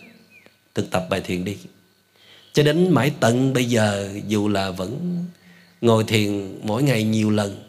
thực 0.75 0.91
tập 0.91 1.07
bài 1.09 1.21
thiền 1.21 1.43
đi. 1.43 1.57
Cho 2.53 2.63
đến 2.63 2.91
mãi 2.91 3.11
tận 3.19 3.53
bây 3.53 3.65
giờ, 3.65 4.09
dù 4.27 4.47
là 4.49 4.71
vẫn 4.71 5.25
ngồi 5.81 6.03
thiền 6.03 6.59
mỗi 6.63 6.83
ngày 6.83 7.03
nhiều 7.03 7.29
lần, 7.29 7.63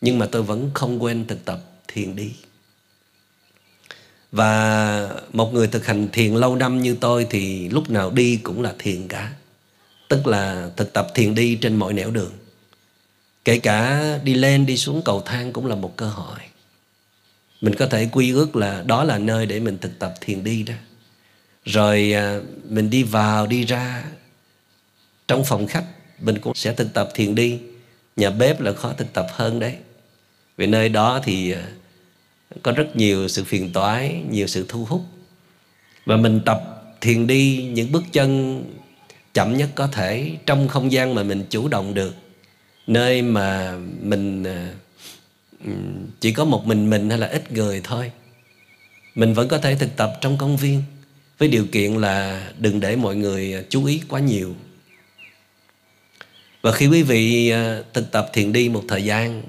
nhưng 0.00 0.18
mà 0.18 0.26
tôi 0.26 0.42
vẫn 0.42 0.70
không 0.74 1.02
quên 1.02 1.26
thực 1.26 1.44
tập 1.44 1.60
thiền 1.88 2.16
đi. 2.16 2.30
Và 4.32 5.10
một 5.32 5.54
người 5.54 5.66
thực 5.66 5.86
hành 5.86 6.08
thiền 6.12 6.34
lâu 6.34 6.56
năm 6.56 6.82
như 6.82 6.96
tôi 7.00 7.26
thì 7.30 7.68
lúc 7.68 7.90
nào 7.90 8.10
đi 8.10 8.36
cũng 8.36 8.62
là 8.62 8.74
thiền 8.78 9.08
cả. 9.08 9.32
Tức 10.08 10.26
là 10.26 10.70
thực 10.76 10.92
tập 10.92 11.08
thiền 11.14 11.34
đi 11.34 11.56
trên 11.56 11.76
mọi 11.76 11.92
nẻo 11.92 12.10
đường. 12.10 12.32
Kể 13.44 13.58
cả 13.58 14.18
đi 14.24 14.34
lên, 14.34 14.66
đi 14.66 14.76
xuống 14.76 15.02
cầu 15.04 15.22
thang 15.26 15.52
cũng 15.52 15.66
là 15.66 15.74
một 15.74 15.96
cơ 15.96 16.08
hội 16.08 16.38
mình 17.60 17.74
có 17.74 17.86
thể 17.86 18.08
quy 18.12 18.32
ước 18.32 18.56
là 18.56 18.82
đó 18.86 19.04
là 19.04 19.18
nơi 19.18 19.46
để 19.46 19.60
mình 19.60 19.78
thực 19.78 19.98
tập 19.98 20.14
thiền 20.20 20.44
đi 20.44 20.62
đó. 20.62 20.74
Rồi 21.64 22.12
à, 22.12 22.40
mình 22.68 22.90
đi 22.90 23.02
vào, 23.02 23.46
đi 23.46 23.64
ra. 23.64 24.04
Trong 25.28 25.44
phòng 25.44 25.66
khách, 25.66 25.84
mình 26.20 26.38
cũng 26.38 26.54
sẽ 26.54 26.72
thực 26.72 26.94
tập 26.94 27.08
thiền 27.14 27.34
đi. 27.34 27.58
Nhà 28.16 28.30
bếp 28.30 28.60
là 28.60 28.72
khó 28.72 28.92
thực 28.92 29.12
tập 29.12 29.26
hơn 29.32 29.58
đấy. 29.58 29.74
Vì 30.56 30.66
nơi 30.66 30.88
đó 30.88 31.20
thì 31.24 31.52
à, 31.52 31.68
có 32.62 32.72
rất 32.72 32.96
nhiều 32.96 33.28
sự 33.28 33.44
phiền 33.44 33.72
toái, 33.72 34.22
nhiều 34.30 34.46
sự 34.46 34.64
thu 34.68 34.84
hút. 34.84 35.02
Và 36.06 36.16
mình 36.16 36.40
tập 36.46 36.62
thiền 37.00 37.26
đi 37.26 37.70
những 37.72 37.92
bước 37.92 38.02
chân 38.12 38.64
chậm 39.34 39.56
nhất 39.56 39.70
có 39.74 39.86
thể 39.86 40.36
trong 40.46 40.68
không 40.68 40.92
gian 40.92 41.14
mà 41.14 41.22
mình 41.22 41.44
chủ 41.50 41.68
động 41.68 41.94
được. 41.94 42.14
Nơi 42.86 43.22
mà 43.22 43.78
mình 44.00 44.44
à, 44.44 44.72
Ừ, 45.64 45.72
chỉ 46.20 46.32
có 46.32 46.44
một 46.44 46.66
mình 46.66 46.90
mình 46.90 47.10
hay 47.10 47.18
là 47.18 47.26
ít 47.26 47.52
người 47.52 47.80
thôi. 47.84 48.12
Mình 49.14 49.34
vẫn 49.34 49.48
có 49.48 49.58
thể 49.58 49.74
thực 49.74 49.96
tập 49.96 50.12
trong 50.20 50.38
công 50.38 50.56
viên, 50.56 50.82
với 51.38 51.48
điều 51.48 51.66
kiện 51.72 51.94
là 51.94 52.46
đừng 52.58 52.80
để 52.80 52.96
mọi 52.96 53.16
người 53.16 53.54
à, 53.54 53.62
chú 53.68 53.84
ý 53.84 54.02
quá 54.08 54.20
nhiều. 54.20 54.54
Và 56.62 56.72
khi 56.72 56.86
quý 56.86 57.02
vị 57.02 57.50
à, 57.50 57.82
thực 57.92 58.10
tập 58.10 58.30
thiền 58.32 58.52
đi 58.52 58.68
một 58.68 58.84
thời 58.88 59.04
gian, 59.04 59.42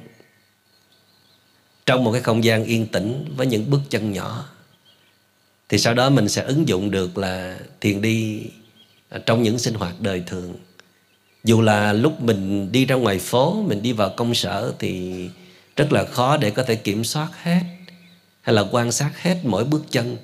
trong 1.86 2.04
một 2.04 2.12
cái 2.12 2.22
không 2.22 2.44
gian 2.44 2.64
yên 2.64 2.88
tĩnh 2.88 3.34
với 3.38 3.48
những 3.48 3.70
bước 3.70 3.82
chân 3.90 4.12
nhỏ, 4.12 4.50
thì 5.70 5.78
sau 5.78 5.94
đó 5.94 6.10
mình 6.10 6.30
sẽ 6.30 6.44
ứng 6.44 6.68
dụng 6.68 6.92
được 6.92 7.18
là 7.18 7.60
thiền 7.82 8.02
đi 8.02 8.44
à, 9.10 9.20
trong 9.26 9.44
những 9.44 9.60
sinh 9.60 9.74
hoạt 9.74 10.02
đời 10.02 10.24
thường. 10.28 10.56
Dù 11.44 11.62
là 11.62 11.94
lúc 11.94 12.22
mình 12.22 12.72
đi 12.72 12.86
ra 12.86 12.96
ngoài 12.96 13.20
phố, 13.20 13.64
mình 13.68 13.82
đi 13.82 13.92
vào 13.92 14.14
công 14.18 14.36
sở 14.36 14.74
thì 14.80 15.30
rất 15.76 15.92
là 15.92 16.06
khó 16.06 16.38
để 16.38 16.52
có 16.52 16.64
thể 16.64 16.76
kiểm 16.76 17.04
soát 17.04 17.30
hết 17.44 17.62
hay 18.42 18.56
là 18.56 18.64
quan 18.72 18.92
sát 18.92 19.22
hết 19.22 19.38
mỗi 19.44 19.66
bước 19.66 19.86
chân. 19.92 20.18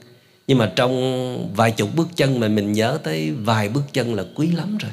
Nhưng 0.48 0.58
mà 0.58 0.72
trong 0.75 1.54
vài 1.56 1.72
chục 1.72 1.89
bước 1.96 2.08
chân 2.16 2.39
mà 2.39 2.48
mình 2.48 2.74
nhớ 2.74 3.00
tới 3.04 3.32
vài 3.32 3.70
bước 3.70 3.84
chân 3.94 4.13
là 4.13 4.24
quý 4.36 4.51
lắm 4.51 4.77
rồi. 4.77 4.92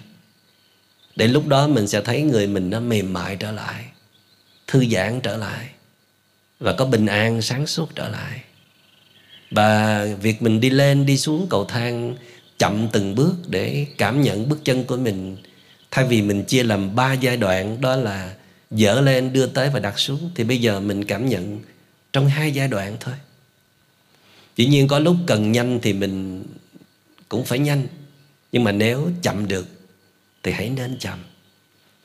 Để 1.17 1.29
lúc 1.29 1.47
đó 1.47 1.67
mình 1.67 1.87
sẽ 1.89 2.01
thấy 2.01 2.23
người 2.23 2.47
mình 2.47 2.71
nó 2.71 2.81
mềm 2.81 3.13
mại 3.13 3.37
trở 3.37 3.53
lại, 3.53 3.85
thư 4.67 4.85
giãn 4.87 5.21
trở 5.21 5.37
lại 5.37 5.69
và 6.61 6.73
có 6.73 6.85
bình 6.85 7.07
an 7.07 7.43
sáng 7.43 7.67
suốt 7.67 7.95
trở 7.95 8.09
lại. 8.09 8.43
Và 9.51 10.05
việc 10.21 10.43
mình 10.43 10.61
đi 10.61 10.71
lên, 10.71 11.07
đi 11.07 11.19
xuống 11.19 11.47
cầu 11.51 11.65
thang 11.65 12.17
chậm 12.59 12.89
từng 12.93 13.15
bước 13.15 13.35
để 13.49 13.87
cảm 13.99 14.23
nhận 14.23 14.49
bước 14.49 14.65
chân 14.65 14.85
của 14.85 14.97
mình, 14.97 15.37
thay 15.91 16.05
vì 16.05 16.23
mình 16.23 16.45
chia 16.45 16.63
làm 16.63 16.95
ba 16.95 17.13
giai 17.13 17.37
đoạn, 17.37 17.81
đó 17.81 17.97
là 17.97 18.35
dở 18.75 19.01
lên, 19.01 19.33
đưa 19.33 19.47
tới 19.47 19.71
và 19.71 19.81
đặt 19.81 19.99
xuống, 19.99 20.31
thì 20.35 20.45
bây 20.45 20.61
giờ 20.61 20.81
mình 20.81 21.05
cảm 21.05 21.29
nhận 21.29 21.61
trong 22.13 22.29
hai 22.29 22.53
giai 22.53 22.69
đoạn 22.69 22.97
thôi. 23.01 23.15
Dĩ 24.57 24.67
nhiên 24.67 24.89
có 24.89 24.99
lúc 24.99 25.17
cần 25.27 25.53
nhanh 25.53 25.79
thì 25.83 25.93
mình 25.93 26.45
cũng 27.29 27.45
phải 27.45 27.59
nhanh, 27.59 27.87
nhưng 28.53 28.65
mà 28.65 28.73
nếu 28.73 29.11
chậm 29.23 29.49
được 29.49 29.67
thì 30.43 30.53
hãy 30.53 30.71
nên 30.71 30.99
chậm. 30.99 31.19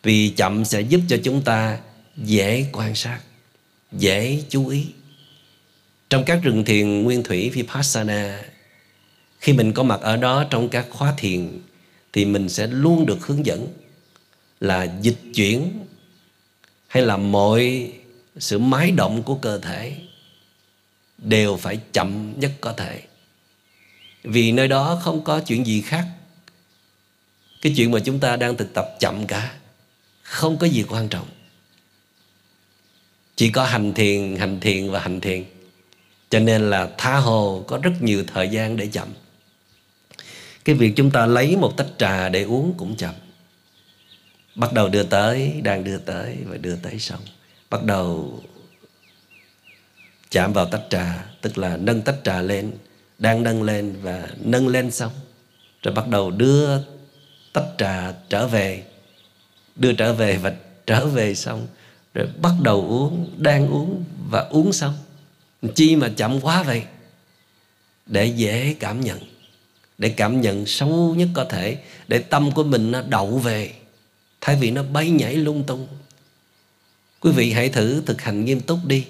Vì 0.04 0.30
chậm 0.30 0.66
sẽ 0.66 0.82
giúp 0.82 1.02
cho 1.08 1.18
chúng 1.24 1.42
ta 1.42 1.80
dễ 2.18 2.66
quan 2.72 2.96
sát, 2.96 3.20
dễ 3.92 4.44
chú 4.50 4.68
ý. 4.68 4.86
Trong 6.10 6.24
các 6.26 6.40
rừng 6.44 6.66
thiền 6.66 7.04
nguyên 7.04 7.24
thủy 7.24 7.50
vipassana, 7.50 8.44
khi 9.40 9.54
mình 9.54 9.74
có 9.74 9.84
mặt 9.84 10.02
ở 10.02 10.18
đó 10.18 10.46
trong 10.50 10.70
các 10.70 10.86
khóa 10.90 11.14
thiền, 11.18 11.60
thì 12.14 12.26
mình 12.26 12.50
sẽ 12.50 12.68
luôn 12.68 13.06
được 13.06 13.28
hướng 13.28 13.46
dẫn 13.46 13.68
là 14.60 14.88
dịch 15.02 15.20
chuyển 15.36 15.72
hay 16.90 17.04
là 17.04 17.18
mọi 17.18 17.92
sự 18.38 18.60
mái 18.60 18.92
động 18.92 19.24
của 19.24 19.36
cơ 19.36 19.60
thể 19.60 19.96
đều 21.18 21.58
phải 21.58 21.80
chậm 21.94 22.40
nhất 22.40 22.52
có 22.62 22.74
thể. 22.74 23.02
Vì 24.24 24.52
nơi 24.52 24.68
đó 24.68 25.00
không 25.04 25.24
có 25.24 25.40
chuyện 25.40 25.66
gì 25.66 25.82
khác. 25.82 26.08
Cái 27.62 27.74
chuyện 27.78 27.92
mà 27.92 28.00
chúng 28.00 28.20
ta 28.20 28.36
đang 28.36 28.58
thực 28.58 28.74
tập 28.74 28.88
chậm 29.00 29.28
cả, 29.28 29.54
không 30.22 30.58
có 30.58 30.68
gì 30.68 30.84
quan 30.90 31.08
trọng. 31.08 31.28
Chỉ 33.36 33.50
có 33.50 33.64
hành 33.64 33.94
thiền 33.94 34.36
hành 34.36 34.60
thiền 34.60 34.92
và 34.92 35.00
hành 35.00 35.22
thiền. 35.22 35.44
Cho 36.30 36.40
nên 36.40 36.70
là 36.70 36.90
tha 36.98 37.18
hồ 37.18 37.64
có 37.68 37.78
rất 37.78 37.92
nhiều 38.02 38.24
thời 38.34 38.50
gian 38.50 38.78
để 38.78 38.88
chậm. 38.88 39.08
Cái 40.66 40.76
việc 40.76 40.94
chúng 40.96 41.12
ta 41.12 41.26
lấy 41.26 41.58
một 41.58 41.78
tách 41.78 41.88
trà 41.98 42.30
để 42.30 42.44
uống 42.44 42.74
cũng 42.78 42.96
chậm 42.96 43.16
bắt 44.60 44.74
đầu 44.74 44.90
đưa 44.90 45.04
tới, 45.04 45.62
đang 45.64 45.84
đưa 45.84 45.98
tới 45.98 46.38
và 46.46 46.58
đưa 46.58 46.76
tới 46.76 47.00
xong. 47.00 47.22
Bắt 47.70 47.84
đầu 47.84 48.40
chạm 50.32 50.54
vào 50.54 50.66
tách 50.66 50.84
trà, 50.90 51.26
tức 51.42 51.58
là 51.58 51.78
nâng 51.78 52.02
tách 52.02 52.16
trà 52.24 52.42
lên, 52.42 52.72
đang 53.18 53.44
nâng 53.44 53.64
lên 53.64 53.96
và 54.02 54.28
nâng 54.40 54.68
lên 54.68 54.92
xong. 54.92 55.12
Rồi 55.84 55.94
bắt 55.94 56.08
đầu 56.08 56.32
đưa 56.32 56.78
tách 57.54 57.68
trà 57.78 58.14
trở 58.30 58.48
về, 58.48 58.84
đưa 59.76 59.94
trở 59.94 60.14
về 60.14 60.38
và 60.38 60.54
trở 60.86 61.06
về 61.06 61.36
xong. 61.36 61.68
Rồi 62.14 62.28
bắt 62.42 62.54
đầu 62.62 62.82
uống, 62.82 63.34
đang 63.38 63.68
uống 63.68 64.04
và 64.30 64.40
uống 64.40 64.74
xong. 64.74 64.98
Chi 65.76 65.96
mà 65.96 66.10
chậm 66.18 66.42
quá 66.42 66.64
vậy? 66.64 66.84
Để 68.06 68.26
dễ 68.26 68.76
cảm 68.80 69.02
nhận, 69.02 69.20
để 69.98 70.10
cảm 70.10 70.42
nhận 70.42 70.66
sâu 70.66 71.16
nhất 71.18 71.30
có 71.34 71.44
thể, 71.44 71.78
để 72.08 72.20
tâm 72.20 72.52
của 72.52 72.64
mình 72.64 72.92
nó 72.92 73.02
đậu 73.02 73.38
về 73.38 73.72
thay 74.42 74.56
vì 74.56 74.72
nó 74.72 74.84
bay 74.84 75.10
nhảy 75.10 75.36
lung 75.36 75.64
tung. 75.68 75.88
Quý 77.20 77.32
vị 77.32 77.52
hãy 77.52 77.70
thử 77.70 78.04
thực 78.06 78.22
hành 78.22 78.46
nghiêm 78.46 78.62
túc 78.62 78.80
đi. 78.86 79.06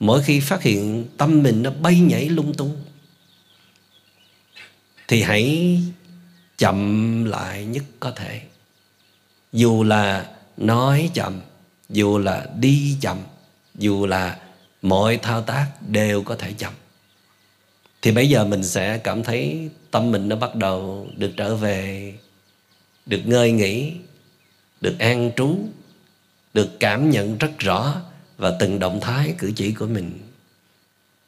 Mỗi 0.00 0.22
khi 0.22 0.40
phát 0.40 0.62
hiện 0.62 1.06
tâm 1.16 1.42
mình 1.42 1.62
nó 1.62 1.70
bay 1.70 2.00
nhảy 2.00 2.28
lung 2.28 2.54
tung, 2.54 2.76
thì 5.08 5.22
hãy 5.22 5.78
chậm 6.58 7.24
lại 7.24 7.64
nhất 7.64 7.84
có 8.00 8.10
thể. 8.10 8.42
Dù 9.52 9.82
là 9.82 10.30
nói 10.56 11.10
chậm, 11.14 11.40
dù 11.88 12.18
là 12.18 12.46
đi 12.56 12.96
chậm, 13.00 13.18
dù 13.74 14.06
là 14.06 14.38
mọi 14.82 15.16
thao 15.16 15.42
tác 15.42 15.70
đều 15.88 16.22
có 16.22 16.36
thể 16.36 16.52
chậm. 16.52 16.72
Thì 18.02 18.12
bây 18.12 18.28
giờ 18.28 18.44
mình 18.44 18.64
sẽ 18.64 18.98
cảm 18.98 19.22
thấy 19.22 19.70
tâm 19.90 20.10
mình 20.10 20.28
nó 20.28 20.36
bắt 20.36 20.54
đầu 20.54 21.08
được 21.16 21.30
trở 21.36 21.56
về, 21.56 22.14
được 23.06 23.20
ngơi 23.24 23.52
nghỉ 23.52 23.92
được 24.84 24.98
an 24.98 25.30
trú, 25.36 25.58
được 26.54 26.80
cảm 26.80 27.10
nhận 27.10 27.38
rất 27.38 27.58
rõ 27.58 28.02
và 28.36 28.56
từng 28.60 28.78
động 28.78 29.00
thái 29.00 29.34
cử 29.38 29.52
chỉ 29.56 29.72
của 29.72 29.86
mình. 29.86 30.20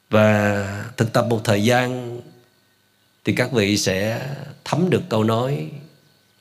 Và 0.09 0.91
thực 0.97 1.13
tập 1.13 1.25
một 1.29 1.41
thời 1.43 1.63
gian 1.63 2.21
thì 3.25 3.33
các 3.35 3.51
vị 3.51 3.77
sẽ 3.77 4.29
thấm 4.63 4.89
được 4.89 5.01
câu 5.09 5.23
nói 5.23 5.71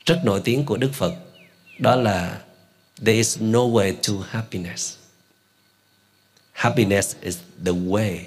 rất 0.05 0.21
nổi 0.25 0.41
tiếng 0.45 0.65
của 0.65 0.77
Đức 0.77 0.91
Phật, 0.93 1.15
đó 1.79 1.97
là 1.97 2.41
there 2.97 3.17
is 3.17 3.41
no 3.41 3.59
way 3.59 3.95
to 4.09 4.15
happiness. 4.29 4.97
Happiness 6.53 7.17
is 7.21 7.39
the 7.65 7.73
way. 7.73 8.19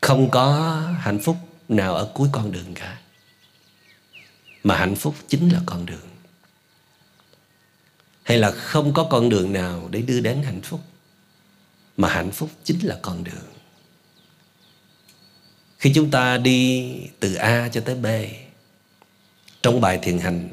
Không 0.00 0.30
có 0.30 0.76
hạnh 0.98 1.18
phúc 1.18 1.36
nào 1.68 1.94
ở 1.94 2.10
cuối 2.14 2.28
con 2.32 2.52
đường 2.52 2.74
cả, 2.74 2.98
mà 4.64 4.76
hạnh 4.76 4.96
phúc 4.96 5.14
chính 5.28 5.48
là 5.48 5.60
con 5.66 5.86
đường 5.86 6.09
hay 8.30 8.38
là 8.38 8.50
không 8.50 8.92
có 8.92 9.04
con 9.04 9.28
đường 9.28 9.52
nào 9.52 9.88
để 9.90 10.02
đưa 10.02 10.20
đến 10.20 10.42
hạnh 10.42 10.60
phúc? 10.60 10.80
Mà 11.96 12.08
hạnh 12.08 12.30
phúc 12.30 12.50
chính 12.64 12.86
là 12.86 12.98
con 13.02 13.24
đường. 13.24 13.50
Khi 15.78 15.92
chúng 15.94 16.10
ta 16.10 16.38
đi 16.38 16.92
từ 17.20 17.34
A 17.34 17.68
cho 17.72 17.80
tới 17.80 17.94
B, 17.94 18.06
trong 19.62 19.80
bài 19.80 19.98
thiền 20.02 20.18
hành, 20.18 20.48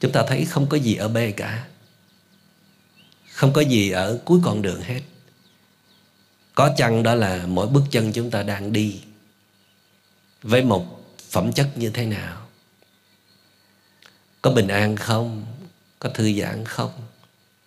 chúng 0.00 0.12
ta 0.12 0.24
thấy 0.28 0.44
không 0.44 0.66
có 0.66 0.76
gì 0.76 0.94
ở 0.94 1.08
B 1.08 1.16
cả. 1.36 1.66
Không 3.32 3.52
có 3.52 3.60
gì 3.60 3.90
ở 3.90 4.20
cuối 4.24 4.40
con 4.44 4.62
đường 4.62 4.80
hết. 4.80 5.00
Có 6.54 6.74
chăng 6.76 7.02
đó 7.02 7.14
là 7.14 7.46
mỗi 7.46 7.66
bước 7.66 7.82
chân 7.90 8.12
chúng 8.12 8.30
ta 8.30 8.42
đang 8.42 8.72
đi 8.72 9.00
với 10.42 10.62
một 10.62 10.86
phẩm 11.30 11.52
chất 11.52 11.70
như 11.76 11.90
thế 11.90 12.06
nào? 12.06 12.46
Có 14.42 14.50
bình 14.50 14.68
an 14.68 14.96
không? 14.96 15.46
Có 16.04 16.10
thư 16.10 16.32
giãn 16.40 16.64
không? 16.64 16.90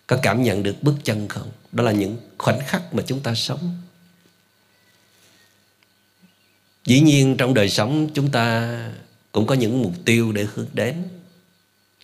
Có 0.06 0.18
cảm 0.22 0.42
nhận 0.42 0.62
được 0.62 0.82
bước 0.82 0.94
chân 1.04 1.28
không? 1.28 1.50
Đó 1.72 1.84
là 1.84 1.92
những 1.92 2.16
khoảnh 2.38 2.58
khắc 2.66 2.94
mà 2.94 3.02
chúng 3.06 3.20
ta 3.20 3.34
sống. 3.34 3.76
Dĩ 6.84 7.00
nhiên 7.00 7.36
trong 7.36 7.54
đời 7.54 7.70
sống 7.70 8.08
chúng 8.14 8.30
ta 8.30 8.78
cũng 9.32 9.46
có 9.46 9.54
những 9.54 9.82
mục 9.82 9.92
tiêu 10.04 10.32
để 10.32 10.46
hướng 10.54 10.66
đến. 10.72 11.08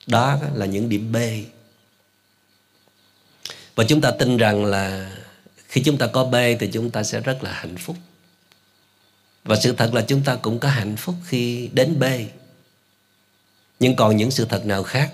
Đó 0.06 0.38
là 0.54 0.66
những 0.66 0.88
điểm 0.88 1.12
b. 1.12 1.16
Và 3.74 3.84
chúng 3.88 4.00
ta 4.00 4.10
tin 4.10 4.36
rằng 4.36 4.64
là 4.64 5.16
khi 5.68 5.82
chúng 5.82 5.98
ta 5.98 6.06
có 6.06 6.24
b 6.24 6.34
thì 6.60 6.70
chúng 6.72 6.90
ta 6.90 7.02
sẽ 7.02 7.20
rất 7.20 7.42
là 7.42 7.52
hạnh 7.52 7.76
phúc. 7.76 7.96
Và 9.44 9.56
sự 9.62 9.72
thật 9.72 9.94
là 9.94 10.04
chúng 10.08 10.22
ta 10.24 10.36
cũng 10.36 10.58
có 10.58 10.68
hạnh 10.68 10.96
phúc 10.96 11.14
khi 11.26 11.70
đến 11.72 12.00
b. 12.00 12.04
Nhưng 13.80 13.96
còn 13.96 14.16
những 14.16 14.30
sự 14.30 14.44
thật 14.44 14.66
nào 14.66 14.82
khác? 14.82 15.12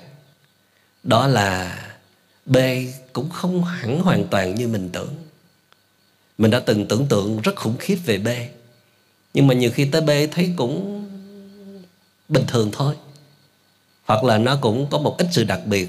Đó 1.03 1.27
là 1.27 1.87
B 2.47 2.57
cũng 3.13 3.31
không 3.31 3.65
hẳn 3.65 4.01
hoàn 4.01 4.29
toàn 4.29 4.55
như 4.55 4.69
mình 4.69 4.91
tưởng. 4.93 5.15
Mình 6.39 6.51
đã 6.51 6.61
từng 6.61 6.89
tưởng 6.89 7.07
tượng 7.07 7.41
rất 7.41 7.57
khủng 7.57 7.77
khiếp 7.79 7.97
về 8.05 8.19
B, 8.19 8.29
nhưng 9.35 9.47
mà 9.47 9.55
nhiều 9.55 9.71
khi 9.75 9.85
tới 9.85 10.01
B 10.01 10.11
thấy 10.33 10.53
cũng 10.57 11.07
bình 12.29 12.45
thường 12.47 12.71
thôi. 12.73 12.95
Hoặc 14.05 14.25
là 14.25 14.39
nó 14.39 14.59
cũng 14.61 14.87
có 14.91 14.99
một 14.99 15.17
ít 15.19 15.27
sự 15.33 15.45
đặc 15.45 15.61
biệt, 15.67 15.89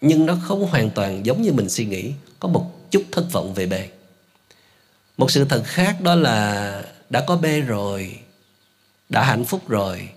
nhưng 0.00 0.26
nó 0.26 0.36
không 0.42 0.66
hoàn 0.66 0.90
toàn 0.90 1.26
giống 1.26 1.42
như 1.42 1.52
mình 1.52 1.68
suy 1.68 1.84
nghĩ, 1.84 2.12
có 2.40 2.48
một 2.48 2.90
chút 2.90 3.02
thất 3.12 3.32
vọng 3.32 3.54
về 3.54 3.66
B. 3.66 3.74
Một 5.16 5.30
sự 5.30 5.44
thật 5.44 5.62
khác 5.64 6.00
đó 6.00 6.14
là 6.14 6.82
đã 7.10 7.24
có 7.26 7.36
B 7.36 7.46
rồi, 7.66 8.18
đã 9.08 9.24
hạnh 9.24 9.44
phúc 9.44 9.68
rồi, 9.68 10.08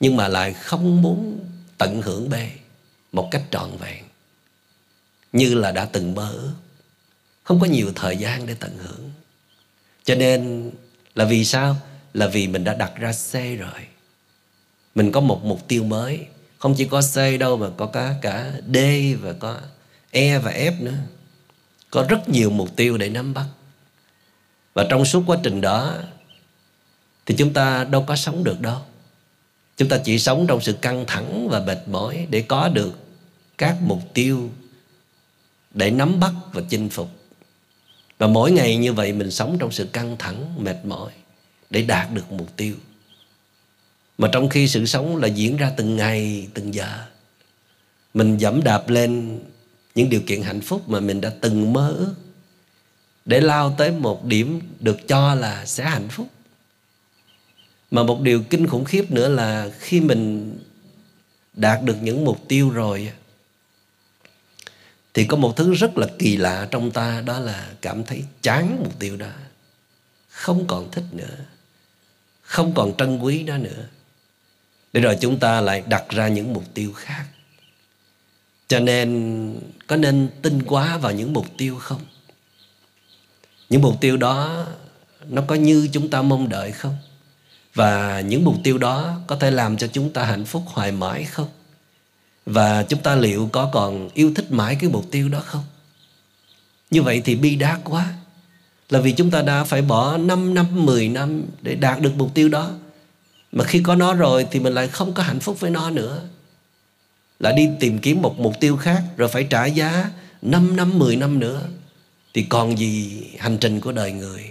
nhưng 0.00 0.16
mà 0.16 0.28
lại 0.28 0.52
không 0.52 1.02
muốn 1.02 1.38
tận 1.78 2.02
hưởng 2.02 2.28
B 2.28 2.34
một 3.12 3.28
cách 3.30 3.42
trọn 3.50 3.70
vẹn, 3.80 4.04
như 5.32 5.54
là 5.54 5.72
đã 5.72 5.84
từng 5.84 6.14
mơ 6.14 6.30
ước. 6.32 6.52
Không 7.42 7.60
có 7.60 7.66
nhiều 7.66 7.92
thời 7.94 8.16
gian 8.16 8.46
để 8.46 8.54
tận 8.54 8.78
hưởng. 8.78 9.10
Cho 10.04 10.14
nên 10.14 10.70
là 11.14 11.24
vì 11.24 11.44
sao? 11.44 11.76
Là 12.14 12.26
vì 12.26 12.48
mình 12.48 12.64
đã 12.64 12.74
đặt 12.74 12.92
ra 12.96 13.12
C 13.12 13.32
rồi. 13.32 13.86
Mình 14.94 15.12
có 15.12 15.20
một 15.20 15.44
mục 15.44 15.68
tiêu 15.68 15.84
mới. 15.84 16.26
Không 16.58 16.74
chỉ 16.78 16.84
có 16.84 17.00
C 17.14 17.40
đâu, 17.40 17.56
mà 17.56 17.66
có 17.76 17.86
cả 17.86 18.14
cả 18.22 18.52
D 18.74 18.76
và 19.20 19.32
có 19.32 19.60
E 20.10 20.38
và 20.38 20.52
F 20.52 20.84
nữa. 20.84 20.98
Có 21.90 22.06
rất 22.08 22.28
nhiều 22.28 22.50
mục 22.50 22.76
tiêu 22.76 22.96
để 22.96 23.08
nắm 23.08 23.34
bắt. 23.34 23.46
Và 24.74 24.86
trong 24.90 25.04
suốt 25.04 25.22
quá 25.26 25.38
trình 25.42 25.60
đó, 25.60 25.94
thì 27.26 27.34
chúng 27.38 27.52
ta 27.52 27.84
đâu 27.84 28.04
có 28.06 28.16
sống 28.16 28.44
được 28.44 28.60
đâu 28.60 28.80
chúng 29.80 29.88
ta 29.88 29.98
chỉ 29.98 30.18
sống 30.18 30.46
trong 30.46 30.60
sự 30.60 30.72
căng 30.72 31.04
thẳng 31.06 31.48
và 31.48 31.60
mệt 31.60 31.88
mỏi 31.88 32.26
để 32.30 32.42
có 32.42 32.68
được 32.68 32.98
các 33.58 33.76
mục 33.82 34.14
tiêu 34.14 34.50
để 35.74 35.90
nắm 35.90 36.20
bắt 36.20 36.32
và 36.52 36.62
chinh 36.68 36.88
phục. 36.88 37.10
Và 38.18 38.26
mỗi 38.26 38.52
ngày 38.52 38.76
như 38.76 38.92
vậy 38.92 39.12
mình 39.12 39.30
sống 39.30 39.56
trong 39.60 39.72
sự 39.72 39.86
căng 39.86 40.16
thẳng, 40.18 40.64
mệt 40.64 40.84
mỏi 40.84 41.12
để 41.70 41.82
đạt 41.82 42.12
được 42.12 42.32
mục 42.32 42.56
tiêu. 42.56 42.74
Mà 44.18 44.28
trong 44.32 44.48
khi 44.48 44.68
sự 44.68 44.86
sống 44.86 45.16
là 45.16 45.28
diễn 45.28 45.56
ra 45.56 45.72
từng 45.76 45.96
ngày, 45.96 46.48
từng 46.54 46.74
giờ, 46.74 47.04
mình 48.14 48.38
dẫm 48.38 48.62
đạp 48.64 48.88
lên 48.88 49.40
những 49.94 50.08
điều 50.08 50.20
kiện 50.20 50.42
hạnh 50.42 50.60
phúc 50.60 50.88
mà 50.88 51.00
mình 51.00 51.20
đã 51.20 51.32
từng 51.40 51.72
mơ 51.72 51.94
ước 51.98 52.14
để 53.24 53.40
lao 53.40 53.74
tới 53.78 53.92
một 53.92 54.24
điểm 54.24 54.60
được 54.80 55.08
cho 55.08 55.34
là 55.34 55.66
sẽ 55.66 55.84
hạnh 55.84 56.08
phúc 56.08 56.26
mà 57.90 58.02
một 58.02 58.20
điều 58.20 58.42
kinh 58.42 58.66
khủng 58.66 58.84
khiếp 58.84 59.10
nữa 59.10 59.28
là 59.28 59.70
khi 59.78 60.00
mình 60.00 60.58
đạt 61.52 61.82
được 61.82 61.96
những 62.02 62.24
mục 62.24 62.48
tiêu 62.48 62.70
rồi 62.70 63.12
thì 65.14 65.24
có 65.24 65.36
một 65.36 65.56
thứ 65.56 65.74
rất 65.74 65.98
là 65.98 66.06
kỳ 66.18 66.36
lạ 66.36 66.68
trong 66.70 66.90
ta, 66.90 67.20
đó 67.26 67.38
là 67.38 67.72
cảm 67.80 68.04
thấy 68.04 68.24
chán 68.42 68.76
mục 68.82 68.98
tiêu 68.98 69.16
đó. 69.16 69.30
Không 70.28 70.66
còn 70.66 70.90
thích 70.90 71.04
nữa. 71.12 71.36
Không 72.42 72.74
còn 72.74 72.96
trân 72.96 73.18
quý 73.18 73.42
đó 73.42 73.56
nữa. 73.56 73.84
Để 74.92 75.00
rồi 75.00 75.16
chúng 75.20 75.38
ta 75.38 75.60
lại 75.60 75.82
đặt 75.86 76.04
ra 76.08 76.28
những 76.28 76.52
mục 76.52 76.64
tiêu 76.74 76.92
khác. 76.92 77.24
Cho 78.68 78.80
nên, 78.80 79.60
có 79.86 79.96
nên 79.96 80.28
tin 80.42 80.62
quá 80.62 80.98
vào 80.98 81.12
những 81.12 81.32
mục 81.32 81.46
tiêu 81.56 81.78
không? 81.78 82.00
Những 83.70 83.82
mục 83.82 84.00
tiêu 84.00 84.16
đó, 84.16 84.66
nó 85.28 85.42
có 85.46 85.54
như 85.54 85.88
chúng 85.92 86.10
ta 86.10 86.22
mong 86.22 86.48
đợi 86.48 86.72
không? 86.72 86.96
Và 87.74 88.20
những 88.20 88.44
mục 88.44 88.56
tiêu 88.64 88.78
đó 88.78 89.20
có 89.26 89.36
thể 89.36 89.50
làm 89.50 89.76
cho 89.76 89.86
chúng 89.86 90.12
ta 90.12 90.24
hạnh 90.24 90.44
phúc 90.44 90.62
hoài 90.66 90.92
mãi 90.92 91.24
không 91.24 91.48
và 92.46 92.82
chúng 92.82 93.02
ta 93.02 93.14
liệu 93.14 93.48
có 93.52 93.70
còn 93.72 94.08
yêu 94.14 94.32
thích 94.34 94.52
mãi 94.52 94.76
cái 94.80 94.90
mục 94.90 95.04
tiêu 95.10 95.28
đó 95.28 95.40
không 95.44 95.64
như 96.90 97.02
vậy 97.02 97.22
thì 97.24 97.34
bi 97.34 97.56
đát 97.56 97.80
quá 97.84 98.14
là 98.90 99.00
vì 99.00 99.12
chúng 99.12 99.30
ta 99.30 99.42
đã 99.42 99.64
phải 99.64 99.82
bỏ 99.82 100.16
5 100.16 100.54
năm, 100.54 100.66
10 100.86 101.08
năm 101.08 101.42
để 101.62 101.74
đạt 101.74 102.00
được 102.00 102.12
mục 102.16 102.34
tiêu 102.34 102.48
đó. 102.48 102.70
Mà 103.52 103.64
khi 103.64 103.82
có 103.82 103.94
nó 103.94 104.14
rồi 104.14 104.46
thì 104.50 104.60
mình 104.60 104.74
lại 104.74 104.88
không 104.88 105.12
có 105.12 105.22
hạnh 105.22 105.40
phúc 105.40 105.60
với 105.60 105.70
nó 105.70 105.90
nữa. 105.90 106.22
Lại 107.38 107.52
đi 107.52 107.68
tìm 107.80 107.98
kiếm 107.98 108.22
một 108.22 108.38
mục 108.38 108.54
tiêu 108.60 108.76
khác 108.76 109.02
rồi 109.16 109.28
phải 109.28 109.44
trả 109.50 109.66
giá 109.66 110.10
5 110.42 110.76
năm, 110.76 110.98
10 110.98 111.16
năm 111.16 111.38
nữa. 111.38 111.62
Thì 112.34 112.42
còn 112.42 112.78
gì 112.78 113.22
hành 113.38 113.58
trình 113.58 113.80
của 113.80 113.92
đời 113.92 114.12
người. 114.12 114.44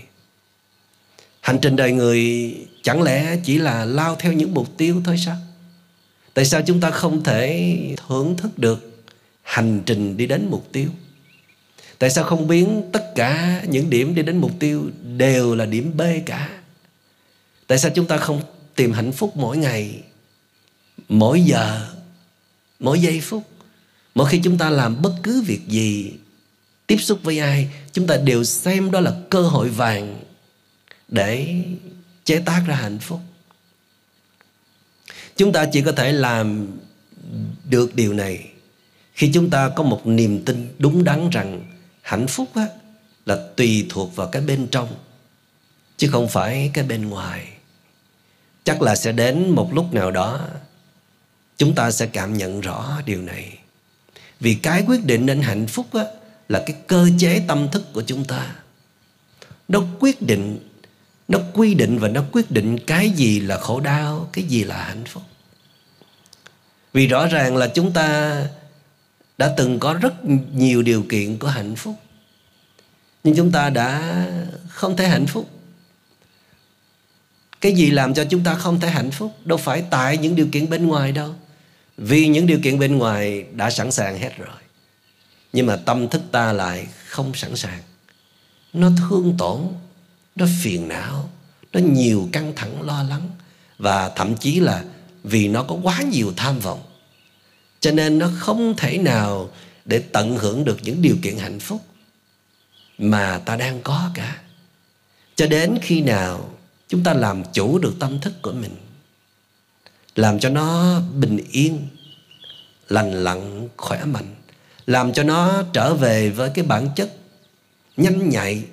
Hành 1.42 1.60
trình 1.62 1.76
đời 1.76 1.92
người 1.92 2.56
chẳng 2.84 3.02
lẽ 3.02 3.38
chỉ 3.44 3.58
là 3.58 3.86
lao 3.86 4.16
theo 4.16 4.34
những 4.34 4.54
mục 4.54 4.78
tiêu 4.78 5.02
thôi 5.06 5.18
sao? 5.26 5.38
Tại 6.34 6.46
sao 6.46 6.62
chúng 6.66 6.80
ta 6.82 6.92
không 6.92 7.24
thể 7.24 7.78
thưởng 8.08 8.38
thức 8.38 8.60
được 8.60 9.04
hành 9.44 9.82
trình 9.86 10.18
đi 10.18 10.26
đến 10.26 10.48
mục 10.50 10.72
tiêu? 10.72 10.90
Tại 12.00 12.10
sao 12.10 12.24
không 12.24 12.48
biến 12.48 12.90
tất 12.94 13.12
cả 13.16 13.64
những 13.68 13.90
điểm 13.90 14.16
đi 14.16 14.22
đến 14.22 14.38
mục 14.38 14.52
tiêu 14.60 14.90
đều 15.18 15.56
là 15.56 15.66
điểm 15.66 15.98
B 15.98 16.02
cả? 16.26 16.50
Tại 17.68 17.78
sao 17.78 17.92
chúng 17.96 18.06
ta 18.06 18.18
không 18.18 18.42
tìm 18.76 18.92
hạnh 18.92 19.12
phúc 19.12 19.38
mỗi 19.38 19.58
ngày, 19.58 20.04
mỗi 21.10 21.42
giờ, 21.42 21.88
mỗi 22.80 23.00
giây 23.00 23.22
phút? 23.22 23.44
Mỗi 24.16 24.30
khi 24.30 24.40
chúng 24.44 24.58
ta 24.58 24.70
làm 24.70 25.02
bất 25.02 25.14
cứ 25.24 25.42
việc 25.42 25.68
gì, 25.68 26.12
tiếp 26.88 26.98
xúc 26.98 27.20
với 27.24 27.40
ai, 27.40 27.70
chúng 27.92 28.08
ta 28.08 28.18
đều 28.18 28.44
xem 28.44 28.92
đó 28.92 29.00
là 29.00 29.14
cơ 29.30 29.42
hội 29.42 29.70
vàng 29.70 30.20
để 31.08 31.62
chế 32.30 32.40
tác 32.40 32.64
ra 32.68 32.76
hạnh 32.76 33.00
phúc. 33.00 33.20
Chúng 35.38 35.52
ta 35.52 35.66
chỉ 35.72 35.82
có 35.82 35.92
thể 35.92 36.12
làm 36.12 36.68
được 37.70 37.96
điều 37.96 38.14
này 38.14 38.50
khi 39.14 39.32
chúng 39.34 39.50
ta 39.50 39.70
có 39.76 39.84
một 39.84 40.08
niềm 40.08 40.46
tin 40.46 40.74
đúng 40.80 41.04
đắn 41.04 41.30
rằng 41.30 41.72
hạnh 42.02 42.28
phúc 42.28 42.50
á, 42.56 42.68
là 43.26 43.48
tùy 43.56 43.86
thuộc 43.90 44.16
vào 44.16 44.28
cái 44.28 44.42
bên 44.42 44.68
trong 44.68 44.96
chứ 45.98 46.10
không 46.12 46.30
phải 46.30 46.72
cái 46.74 46.84
bên 46.84 47.10
ngoài. 47.10 47.48
Chắc 48.64 48.82
là 48.82 48.96
sẽ 48.96 49.12
đến 49.12 49.50
một 49.50 49.74
lúc 49.74 49.94
nào 49.94 50.12
đó 50.12 50.48
chúng 51.58 51.76
ta 51.76 51.92
sẽ 51.92 52.08
cảm 52.08 52.38
nhận 52.38 52.62
rõ 52.62 53.02
điều 53.06 53.22
này. 53.22 53.58
Vì 54.40 54.54
cái 54.56 54.84
quyết 54.88 55.06
định 55.06 55.26
đến 55.26 55.42
hạnh 55.42 55.68
phúc 55.68 55.88
á, 55.94 56.04
là 56.50 56.64
cái 56.66 56.76
cơ 56.88 57.10
chế 57.20 57.44
tâm 57.48 57.68
thức 57.72 57.94
của 57.94 58.02
chúng 58.02 58.26
ta. 58.26 58.56
Nó 59.68 59.84
quyết 60.00 60.22
định 60.22 60.69
nó 61.30 61.40
quy 61.54 61.74
định 61.74 62.00
và 62.00 62.08
nó 62.08 62.24
quyết 62.32 62.52
định 62.52 62.78
cái 62.88 63.10
gì 63.10 63.40
là 63.40 63.58
khổ 63.58 63.80
đau, 63.80 64.30
cái 64.34 64.44
gì 64.44 64.64
là 64.64 64.84
hạnh 64.84 65.06
phúc. 65.06 65.24
Vì 66.94 67.08
rõ 67.08 67.28
ràng 67.28 67.58
là 67.58 67.68
chúng 67.68 67.92
ta 67.92 68.38
đã 69.38 69.54
từng 69.58 69.80
có 69.80 69.94
rất 69.94 70.14
nhiều 70.54 70.82
điều 70.82 71.04
kiện 71.10 71.38
của 71.38 71.48
hạnh 71.48 71.76
phúc. 71.76 71.96
Nhưng 73.24 73.36
chúng 73.36 73.52
ta 73.52 73.70
đã 73.70 74.26
không 74.70 74.98
thể 74.98 75.08
hạnh 75.08 75.26
phúc. 75.28 75.50
Cái 77.62 77.74
gì 77.74 77.92
làm 77.92 78.14
cho 78.14 78.26
chúng 78.30 78.44
ta 78.44 78.56
không 78.56 78.80
thể 78.80 78.90
hạnh 78.90 79.12
phúc? 79.12 79.38
Đâu 79.46 79.58
phải 79.58 79.84
tại 79.90 80.18
những 80.18 80.36
điều 80.36 80.48
kiện 80.52 80.70
bên 80.70 80.88
ngoài 80.88 81.12
đâu. 81.12 81.36
Vì 81.98 82.28
những 82.28 82.48
điều 82.48 82.60
kiện 82.64 82.80
bên 82.80 82.98
ngoài 82.98 83.46
đã 83.54 83.70
sẵn 83.70 83.92
sàng 83.92 84.20
hết 84.20 84.38
rồi. 84.38 84.58
Nhưng 85.54 85.66
mà 85.66 85.76
tâm 85.76 86.10
thức 86.10 86.22
ta 86.32 86.54
lại 86.54 86.88
không 87.06 87.34
sẵn 87.34 87.56
sàng. 87.56 87.82
Nó 88.74 88.90
thương 89.00 89.36
tổn 89.38 89.68
nó 90.40 90.46
phiền 90.62 90.88
não, 90.88 91.30
nó 91.74 91.80
nhiều 91.80 92.30
căng 92.32 92.54
thẳng, 92.56 92.82
lo 92.82 93.04
lắng, 93.04 93.30
và 93.78 94.10
thậm 94.10 94.36
chí 94.38 94.60
là 94.60 94.84
vì 95.24 95.48
nó 95.48 95.64
có 95.64 95.76
quá 95.84 96.02
nhiều 96.02 96.34
tham 96.38 96.60
vọng. 96.60 96.84
Cho 97.80 97.92
nên 97.92 98.20
nó 98.20 98.30
không 98.38 98.74
thể 98.78 98.98
nào 98.98 99.50
để 99.86 100.00
tận 100.00 100.38
hưởng 100.38 100.66
được 100.66 100.80
những 100.84 101.02
điều 101.02 101.16
kiện 101.22 101.38
hạnh 101.38 101.60
phúc 101.60 101.82
mà 102.98 103.42
ta 103.46 103.56
đang 103.56 103.82
có 103.82 104.10
cả. 104.14 104.42
Cho 105.36 105.48
đến 105.48 105.78
khi 105.82 106.02
nào 106.02 106.50
chúng 106.88 107.04
ta 107.04 107.14
làm 107.14 107.44
chủ 107.54 107.80
được 107.80 107.96
tâm 108.00 108.20
thức 108.20 108.42
của 108.42 108.52
mình, 108.52 108.76
làm 110.16 110.40
cho 110.40 110.50
nó 110.50 111.00
bình 111.00 111.38
yên, 111.52 111.88
lành 112.90 113.24
lặn, 113.24 113.70
khỏe 113.78 114.06
mạnh, 114.06 114.36
làm 114.86 115.14
cho 115.14 115.24
nó 115.24 115.64
trở 115.74 115.94
về 115.94 116.30
với 116.30 116.50
cái 116.54 116.66
bản 116.66 116.90
chất 116.96 117.14
nhanh 117.98 118.30
nhạy 118.30 118.64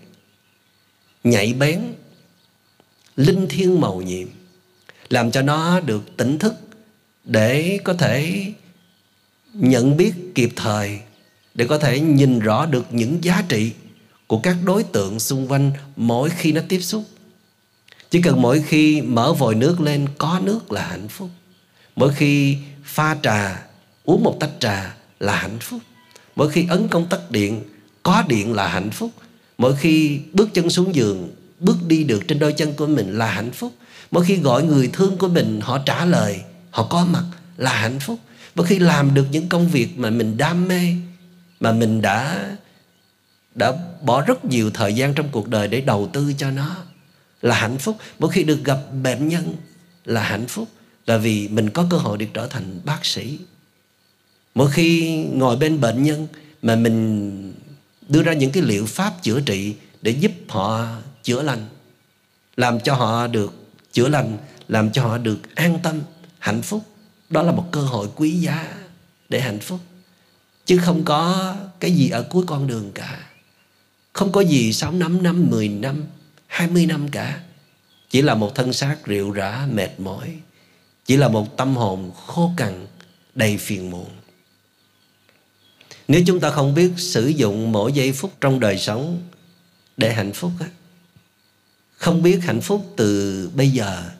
nhạy 1.26 1.52
bén, 1.52 1.80
linh 3.16 3.46
thiêng 3.48 3.80
màu 3.80 4.02
nhiệm, 4.02 4.28
làm 5.08 5.30
cho 5.30 5.42
nó 5.42 5.80
được 5.80 6.16
tỉnh 6.16 6.38
thức 6.38 6.54
để 7.24 7.78
có 7.84 7.94
thể 7.94 8.44
nhận 9.52 9.96
biết 9.96 10.12
kịp 10.34 10.50
thời, 10.56 11.00
để 11.54 11.66
có 11.66 11.78
thể 11.78 12.00
nhìn 12.00 12.38
rõ 12.38 12.66
được 12.66 12.86
những 12.90 13.24
giá 13.24 13.44
trị 13.48 13.72
của 14.26 14.38
các 14.38 14.56
đối 14.64 14.82
tượng 14.82 15.20
xung 15.20 15.48
quanh 15.48 15.72
mỗi 15.96 16.30
khi 16.30 16.52
nó 16.52 16.60
tiếp 16.68 16.80
xúc. 16.80 17.04
Chỉ 18.10 18.22
cần 18.22 18.42
mỗi 18.42 18.62
khi 18.62 19.02
mở 19.02 19.32
vòi 19.32 19.54
nước 19.54 19.80
lên, 19.80 20.06
có 20.18 20.40
nước 20.42 20.72
là 20.72 20.86
hạnh 20.86 21.08
phúc. 21.08 21.28
Mỗi 21.96 22.14
khi 22.14 22.56
pha 22.84 23.16
trà, 23.22 23.66
uống 24.04 24.24
một 24.24 24.36
tách 24.40 24.50
trà 24.60 24.96
là 25.20 25.36
hạnh 25.36 25.58
phúc. 25.60 25.80
Mỗi 26.36 26.50
khi 26.50 26.66
ấn 26.70 26.88
công 26.88 27.08
tắc 27.08 27.30
điện, 27.30 27.64
có 28.02 28.24
điện 28.28 28.54
là 28.54 28.68
hạnh 28.68 28.90
phúc 28.90 29.10
mỗi 29.58 29.76
khi 29.76 30.20
bước 30.32 30.48
chân 30.54 30.70
xuống 30.70 30.94
giường, 30.94 31.30
bước 31.60 31.76
đi 31.86 32.04
được 32.04 32.28
trên 32.28 32.38
đôi 32.38 32.52
chân 32.52 32.72
của 32.72 32.86
mình 32.86 33.18
là 33.18 33.26
hạnh 33.26 33.52
phúc. 33.52 33.72
Mỗi 34.10 34.24
khi 34.24 34.36
gọi 34.36 34.62
người 34.62 34.90
thương 34.92 35.18
của 35.18 35.28
mình, 35.28 35.60
họ 35.62 35.78
trả 35.78 36.04
lời, 36.04 36.40
họ 36.70 36.86
có 36.90 37.04
mặt 37.04 37.24
là 37.56 37.74
hạnh 37.74 38.00
phúc. 38.00 38.18
Mỗi 38.54 38.66
khi 38.66 38.78
làm 38.78 39.14
được 39.14 39.26
những 39.30 39.48
công 39.48 39.68
việc 39.68 39.98
mà 39.98 40.10
mình 40.10 40.36
đam 40.36 40.68
mê, 40.68 40.94
mà 41.60 41.72
mình 41.72 42.02
đã 42.02 42.48
đã 43.54 43.72
bỏ 44.02 44.20
rất 44.20 44.44
nhiều 44.44 44.70
thời 44.70 44.94
gian 44.94 45.14
trong 45.14 45.28
cuộc 45.32 45.48
đời 45.48 45.68
để 45.68 45.80
đầu 45.80 46.10
tư 46.12 46.32
cho 46.38 46.50
nó 46.50 46.76
là 47.42 47.54
hạnh 47.54 47.78
phúc. 47.78 47.96
Mỗi 48.18 48.30
khi 48.30 48.44
được 48.44 48.64
gặp 48.64 48.78
bệnh 49.02 49.28
nhân 49.28 49.54
là 50.04 50.22
hạnh 50.22 50.46
phúc. 50.46 50.68
Là 51.06 51.16
vì 51.18 51.48
mình 51.48 51.70
có 51.70 51.86
cơ 51.90 51.96
hội 51.96 52.18
được 52.18 52.26
trở 52.34 52.46
thành 52.46 52.80
bác 52.84 53.04
sĩ. 53.04 53.38
Mỗi 54.54 54.70
khi 54.70 55.16
ngồi 55.32 55.56
bên 55.56 55.80
bệnh 55.80 56.02
nhân 56.02 56.26
mà 56.62 56.76
mình 56.76 57.52
đưa 58.08 58.22
ra 58.22 58.32
những 58.32 58.52
cái 58.52 58.62
liệu 58.62 58.86
pháp 58.86 59.22
chữa 59.22 59.40
trị 59.40 59.74
để 60.02 60.10
giúp 60.10 60.32
họ 60.48 60.86
chữa 61.22 61.42
lành 61.42 61.66
làm 62.56 62.80
cho 62.80 62.94
họ 62.94 63.26
được 63.26 63.52
chữa 63.92 64.08
lành 64.08 64.38
làm 64.68 64.92
cho 64.92 65.02
họ 65.02 65.18
được 65.18 65.54
an 65.54 65.78
tâm 65.82 66.00
hạnh 66.38 66.62
phúc 66.62 66.82
đó 67.30 67.42
là 67.42 67.52
một 67.52 67.68
cơ 67.72 67.80
hội 67.80 68.08
quý 68.16 68.30
giá 68.30 68.74
để 69.28 69.40
hạnh 69.40 69.60
phúc 69.60 69.80
chứ 70.66 70.78
không 70.78 71.04
có 71.04 71.54
cái 71.80 71.90
gì 71.90 72.08
ở 72.08 72.22
cuối 72.22 72.44
con 72.46 72.66
đường 72.66 72.90
cả 72.94 73.26
không 74.16 74.32
có 74.32 74.40
gì 74.40 74.72
6 74.72 74.92
năm, 74.92 75.22
năm, 75.22 75.50
10 75.50 75.68
năm, 75.68 76.04
20 76.46 76.86
năm 76.86 77.08
cả. 77.08 77.40
Chỉ 78.10 78.22
là 78.22 78.34
một 78.34 78.54
thân 78.54 78.72
xác 78.72 78.96
rượu 79.04 79.30
rã, 79.30 79.68
mệt 79.72 80.00
mỏi. 80.00 80.36
Chỉ 81.06 81.16
là 81.16 81.28
một 81.28 81.56
tâm 81.56 81.76
hồn 81.76 82.12
khô 82.26 82.50
cằn, 82.56 82.86
đầy 83.34 83.56
phiền 83.56 83.90
muộn. 83.90 84.08
Nếu 86.08 86.22
chúng 86.26 86.40
ta 86.40 86.50
không 86.50 86.74
biết 86.74 86.90
sử 86.96 87.26
dụng 87.28 87.72
mỗi 87.72 87.92
giây 87.92 88.12
phút 88.12 88.32
trong 88.40 88.60
đời 88.60 88.78
sống 88.78 89.28
để 89.96 90.12
hạnh 90.12 90.32
phúc 90.32 90.52
á, 90.60 90.66
không 91.96 92.22
biết 92.22 92.38
hạnh 92.42 92.60
phúc 92.60 92.92
từ 92.96 93.50
bây 93.54 93.70
giờ, 93.70 94.10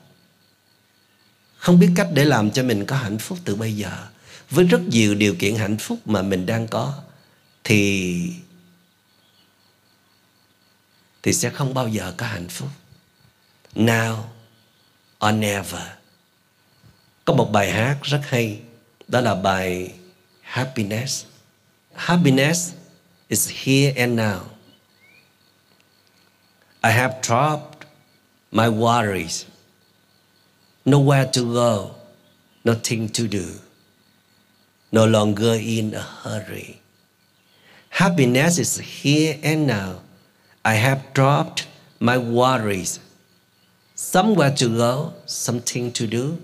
không 1.57 1.79
biết 1.79 1.89
cách 1.95 2.07
để 2.13 2.25
làm 2.25 2.51
cho 2.51 2.63
mình 2.63 2.85
có 2.85 2.95
hạnh 2.95 3.17
phúc 3.17 3.37
từ 3.43 3.55
bây 3.55 3.75
giờ, 3.75 4.07
với 4.49 4.65
rất 4.65 4.81
nhiều 4.81 5.15
điều 5.15 5.35
kiện 5.35 5.55
hạnh 5.55 5.77
phúc 5.77 5.99
mà 6.05 6.21
mình 6.21 6.45
đang 6.45 6.67
có, 6.67 6.93
thì 7.63 8.31
thì 11.23 11.33
sẽ 11.33 11.49
không 11.49 11.73
bao 11.73 11.87
giờ 11.87 12.13
có 12.17 12.25
hạnh 12.25 12.47
phúc. 12.49 12.69
Now 13.75 14.17
or 15.27 15.33
never. 15.33 15.81
Có 17.25 17.33
một 17.33 17.51
bài 17.51 17.71
hát 17.71 17.97
rất 18.03 18.21
hay, 18.23 18.59
đó 19.07 19.21
là 19.21 19.35
bài 19.35 19.93
Happiness. 20.41 21.25
Happiness 21.97 22.75
is 23.27 23.49
here 23.49 23.91
and 23.97 24.15
now. 24.15 24.43
I 26.83 26.91
have 26.91 27.21
dropped 27.21 27.85
my 28.51 28.69
worries. 28.69 29.45
Nowhere 30.85 31.25
to 31.25 31.41
go, 31.41 31.95
nothing 32.63 33.09
to 33.09 33.27
do. 33.27 33.47
No 34.91 35.05
longer 35.05 35.57
in 35.59 35.95
a 35.95 35.99
hurry. 36.01 36.81
Happiness 37.89 38.59
is 38.59 38.77
here 38.77 39.39
and 39.41 39.65
now. 39.65 40.01
I 40.63 40.75
have 40.75 41.13
dropped 41.13 41.67
my 41.99 42.17
worries. 42.17 42.99
Somewhere 43.95 44.51
to 44.51 44.69
go, 44.69 45.13
something 45.25 45.91
to 45.93 46.05
do, 46.05 46.37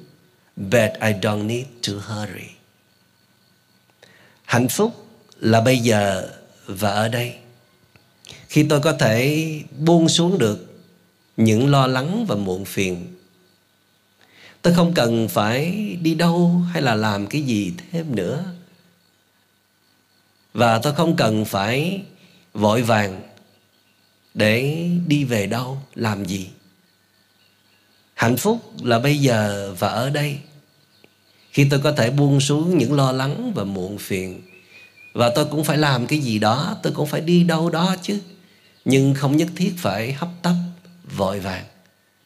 but 0.57 0.97
I 1.01 1.13
don't 1.13 1.45
need 1.45 1.83
to 1.83 1.99
hurry. 1.99 2.57
Hạnh 4.47 4.67
phúc 4.67 5.02
là 5.43 5.62
bây 5.62 5.77
giờ 5.79 6.29
và 6.67 6.89
ở 6.91 7.10
đây. 7.10 7.36
Khi 8.47 8.63
tôi 8.63 8.79
có 8.82 8.93
thể 8.93 9.47
buông 9.79 10.10
xuống 10.10 10.39
được 10.39 10.84
những 11.38 11.71
lo 11.71 11.88
lắng 11.88 12.25
và 12.27 12.36
muộn 12.36 12.65
phiền, 12.65 13.15
tôi 14.62 14.73
không 14.73 14.93
cần 14.93 15.27
phải 15.27 15.71
đi 16.01 16.15
đâu 16.15 16.62
hay 16.73 16.82
là 16.82 16.95
làm 16.95 17.27
cái 17.27 17.41
gì 17.41 17.73
thêm 17.91 18.15
nữa. 18.15 18.43
Và 20.53 20.79
tôi 20.79 20.93
không 20.93 21.15
cần 21.15 21.45
phải 21.45 22.01
vội 22.53 22.82
vàng 22.82 23.21
để 24.34 24.88
đi 25.08 25.23
về 25.23 25.47
đâu, 25.47 25.77
làm 25.95 26.25
gì. 26.25 26.49
Hạnh 28.13 28.38
phúc 28.38 28.73
là 28.84 28.99
bây 28.99 29.17
giờ 29.17 29.73
và 29.79 29.88
ở 29.88 30.10
đây. 30.10 30.38
Khi 31.51 31.67
tôi 31.69 31.79
có 31.79 31.91
thể 31.91 32.10
buông 32.10 32.39
xuống 32.39 32.77
những 32.77 32.93
lo 32.93 33.12
lắng 33.12 33.51
và 33.56 33.63
muộn 33.63 33.97
phiền 33.97 34.41
và 35.13 35.32
tôi 35.36 35.45
cũng 35.45 35.63
phải 35.63 35.78
làm 35.78 36.08
cái 36.08 36.19
gì 36.19 36.39
đó, 36.39 36.78
tôi 36.84 36.93
cũng 36.93 37.08
phải 37.08 37.21
đi 37.21 37.43
đâu 37.43 37.69
đó 37.69 37.95
chứ. 38.02 38.19
Nhưng 38.86 39.13
không 39.13 39.38
nhất 39.38 39.47
thiết 39.56 39.73
phải 39.78 40.13
hấp 40.13 40.30
tấp, 40.41 40.56
vội 41.17 41.39
vàng. 41.39 41.65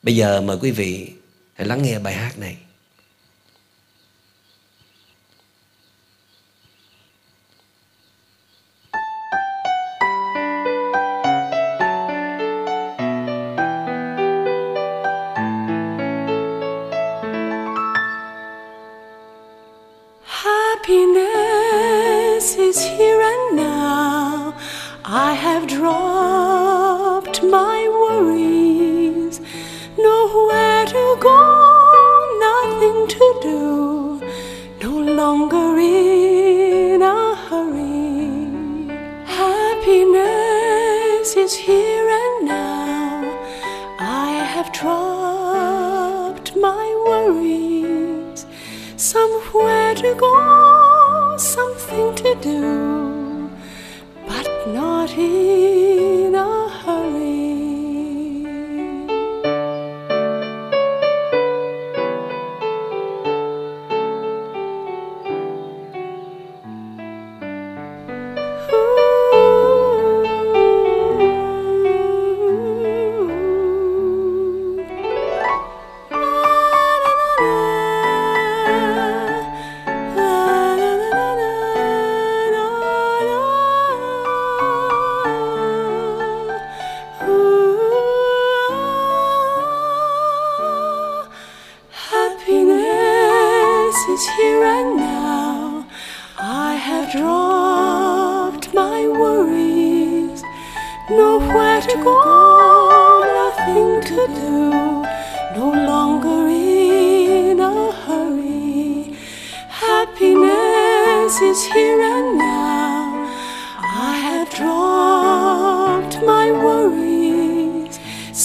Bây 0.03 0.15
giờ 0.15 0.41
mời 0.41 0.57
quý 0.61 0.71
vị 0.71 1.11
hãy 1.53 1.67
lắng 1.67 1.83
nghe 1.83 1.99
bài 1.99 2.13
hát 2.13 2.39
này. 2.39 2.57
Longer 35.17 35.79
in 35.79 37.01
a 37.01 37.35
hurry. 37.47 38.51
Happiness 39.25 41.35
is 41.35 41.55
here 41.55 42.07
and 42.21 42.45
now. 42.45 43.23
I 43.99 44.29
have 44.53 44.71
dropped 44.71 46.55
my 46.55 46.85
worries. 47.07 48.45
Somewhere 48.95 49.95
to 49.95 50.13
go, 50.13 51.35
something 51.37 52.13
to 52.21 52.35
do, 52.49 53.49
but 54.27 54.47
not 54.67 55.09
in 55.17 55.76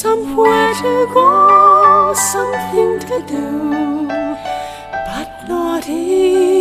Somewhere 0.03 0.75
to 0.75 1.07
go, 1.15 2.13
something 2.13 2.99
to 3.07 3.25
do, 3.25 4.09
but 4.09 5.31
not 5.47 5.87
in 5.87 6.52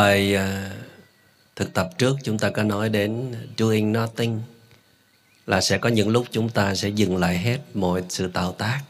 bài 0.00 0.34
ờ, 0.34 0.70
thực 1.56 1.74
tập 1.74 1.90
trước 1.98 2.16
chúng 2.24 2.38
ta 2.38 2.50
có 2.50 2.62
nói 2.62 2.88
đến 2.88 3.34
doing 3.58 3.92
nothing 3.92 4.40
là 5.46 5.60
sẽ 5.60 5.78
có 5.78 5.88
những 5.88 6.08
lúc 6.08 6.26
chúng 6.30 6.48
ta 6.48 6.74
sẽ 6.74 6.88
dừng 6.88 7.16
lại 7.16 7.38
hết 7.38 7.58
mọi 7.74 8.02
sự 8.08 8.28
tạo 8.28 8.52
tác, 8.52 8.80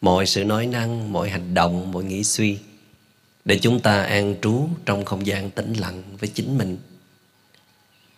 mọi 0.00 0.26
sự 0.26 0.44
nói 0.44 0.66
năng, 0.66 1.12
mọi 1.12 1.30
hành 1.30 1.54
động, 1.54 1.92
mọi 1.92 2.04
nghĩ 2.04 2.24
suy 2.24 2.58
để 3.44 3.58
chúng 3.58 3.80
ta 3.80 4.02
an 4.02 4.34
trú 4.42 4.68
trong 4.86 5.04
không 5.04 5.26
gian 5.26 5.50
tĩnh 5.50 5.72
lặng 5.72 6.02
với 6.18 6.28
chính 6.34 6.58
mình. 6.58 6.76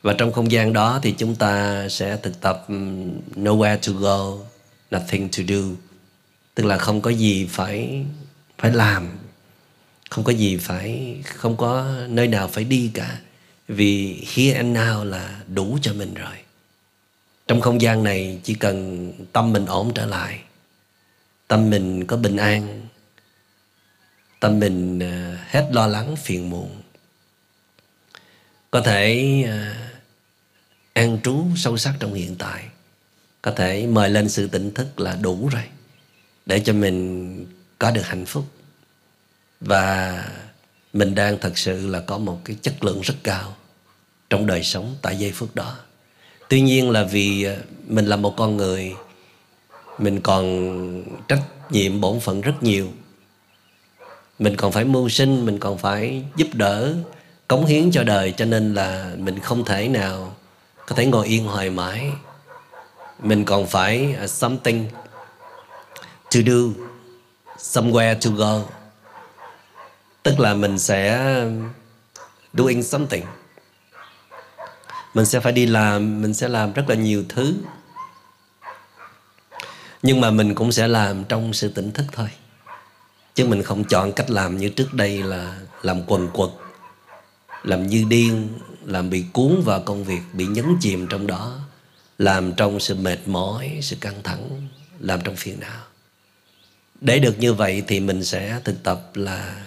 Và 0.03 0.15
trong 0.19 0.33
không 0.33 0.53
gian 0.53 0.73
đó 0.73 0.99
thì 1.03 1.15
chúng 1.19 1.35
ta 1.35 1.89
sẽ 1.89 2.17
thực 2.17 2.41
tập 2.41 2.67
nowhere 3.35 3.79
to 3.87 3.93
go, 3.93 4.45
nothing 4.91 5.29
to 5.29 5.43
do. 5.49 5.63
Tức 6.55 6.67
là 6.67 6.79
không 6.79 7.01
có 7.01 7.11
gì 7.11 7.47
phải 7.51 8.05
phải 8.59 8.73
làm 8.73 9.09
không 10.11 10.25
có 10.25 10.33
gì 10.33 10.57
phải, 10.57 11.17
không 11.25 11.57
có 11.57 11.97
nơi 12.09 12.29
nào 12.29 12.49
phải 12.49 12.65
đi 12.65 12.91
cả. 12.95 13.21
Vì 13.69 14.25
here 14.35 14.53
and 14.53 14.77
now 14.77 15.05
là 15.05 15.41
đủ 15.55 15.79
cho 15.83 15.93
mình 15.93 16.15
rồi. 16.15 16.35
Trong 17.49 17.61
không 17.61 17.81
gian 17.81 18.05
này 18.05 18.41
chỉ 18.45 18.55
cần 18.55 19.13
tâm 19.33 19.53
mình 19.53 19.67
ổn 19.67 19.93
trở 19.95 20.07
lại. 20.07 20.41
Tâm 21.49 21.71
mình 21.71 22.07
có 22.07 22.17
bình 22.17 22.37
an. 22.37 22.87
Tâm 24.41 24.61
mình 24.61 24.99
ờ, 24.99 25.37
hết 25.47 25.69
lo 25.73 25.87
lắng 25.87 26.17
phiền 26.17 26.51
muộn. 26.51 26.83
Có 28.71 28.81
thể 28.81 29.45
ờ, 29.49 29.75
an 30.93 31.19
trú 31.23 31.47
sâu 31.57 31.77
sắc 31.77 31.95
trong 32.01 32.15
hiện 32.15 32.37
tại. 32.39 32.65
Có 33.43 33.51
thể 33.51 33.87
mời 33.87 34.11
lên 34.11 34.29
sự 34.29 34.47
tỉnh 34.47 34.75
thức 34.75 35.01
là 35.01 35.17
đủ 35.17 35.49
rồi. 35.49 35.65
Để 36.47 36.61
cho 36.61 36.73
mình 36.73 37.47
có 37.79 37.91
được 37.91 38.07
hạnh 38.07 38.27
phúc 38.27 38.45
và 39.61 40.25
mình 40.93 41.15
đang 41.15 41.39
thật 41.39 41.59
sự 41.59 41.87
là 41.87 42.01
có 42.01 42.19
một 42.19 42.41
cái 42.45 42.57
chất 42.63 42.85
lượng 42.85 43.01
rất 43.01 43.15
cao 43.23 43.55
trong 44.31 44.47
đời 44.47 44.63
sống 44.63 44.97
tại 45.03 45.17
giây 45.17 45.33
phút 45.33 45.55
đó. 45.55 45.77
Tuy 46.49 46.61
nhiên 46.61 46.91
là 46.91 47.03
vì 47.05 47.43
ờ, 47.43 47.57
mình 47.87 48.07
là 48.07 48.17
một 48.17 48.35
con 48.37 48.57
người, 48.57 48.95
mình 49.99 50.21
còn 50.21 51.05
trách 51.29 51.43
nhiệm 51.71 52.01
bổn 52.01 52.21
phận 52.21 52.41
rất 52.41 52.63
nhiều. 52.63 52.89
Mình 54.39 54.57
còn 54.57 54.73
phải 54.73 54.85
mưu 54.85 55.09
sinh, 55.09 55.47
mình 55.47 55.59
còn 55.59 55.79
phải 55.79 56.25
giúp 56.37 56.49
đỡ, 56.53 56.95
cống 57.49 57.67
hiến 57.67 57.91
cho 57.91 58.05
đời, 58.05 58.35
cho 58.37 58.45
nên 58.45 58.75
là 58.75 59.13
mình 59.19 59.39
không 59.39 59.65
thể 59.65 59.89
nào 59.89 60.37
có 60.87 60.97
thể 60.97 61.07
ngồi 61.07 61.27
yên 61.27 61.45
hoài 61.45 61.71
mãi. 61.71 62.11
Mình 63.23 63.45
còn 63.45 63.67
phải 63.67 64.15
ờ, 64.19 64.27
something 64.27 64.89
to 66.35 66.41
do, 66.47 66.55
somewhere 67.59 68.15
to 68.25 68.31
go 68.31 68.80
tức 70.23 70.41
là 70.41 70.55
mình 70.55 70.79
sẽ 70.79 71.35
doing 72.55 72.83
something. 72.83 73.25
Mình 75.15 75.27
sẽ 75.27 75.41
phải 75.41 75.53
đi 75.53 75.67
làm, 75.67 76.23
mình 76.23 76.35
sẽ 76.35 76.49
làm 76.49 76.73
rất 76.73 76.85
là 76.89 76.95
nhiều 76.95 77.25
thứ. 77.29 77.55
Nhưng 80.03 80.21
mà 80.21 80.31
mình 80.31 80.55
cũng 80.55 80.73
sẽ 80.73 80.89
làm 80.89 81.25
trong 81.25 81.53
sự 81.53 81.69
tỉnh 81.69 81.93
thức 81.93 82.05
thôi. 82.13 82.29
Chứ 83.35 83.47
mình 83.47 83.63
không 83.63 83.85
chọn 83.85 84.13
cách 84.13 84.31
làm 84.31 84.57
như 84.57 84.69
trước 84.69 84.95
đây 84.95 85.23
là 85.23 85.59
làm 85.83 86.03
quần 86.07 86.29
quật, 86.29 86.51
làm 87.63 87.87
như 87.87 88.05
điên, 88.09 88.49
làm 88.85 89.11
bị 89.11 89.25
cuốn 89.33 89.63
vào 89.65 89.81
công 89.81 90.05
việc, 90.05 90.21
bị 90.33 90.47
nhấn 90.47 90.77
chìm 90.81 91.07
trong 91.07 91.27
đó, 91.27 91.59
làm 92.19 92.53
trong 92.53 92.81
sự 92.81 92.95
mệt 92.95 93.19
mỏi, 93.27 93.79
sự 93.83 93.97
căng 94.01 94.23
thẳng, 94.23 94.69
làm 94.99 95.21
trong 95.21 95.37
phiền 95.37 95.61
não. 95.61 95.81
Để 97.01 97.19
được 97.19 97.39
như 97.39 97.55
vậy 97.55 97.83
thì 97.87 98.01
mình 98.01 98.25
sẽ 98.25 98.61
thực 98.65 98.83
tập 98.83 99.11
là 99.15 99.67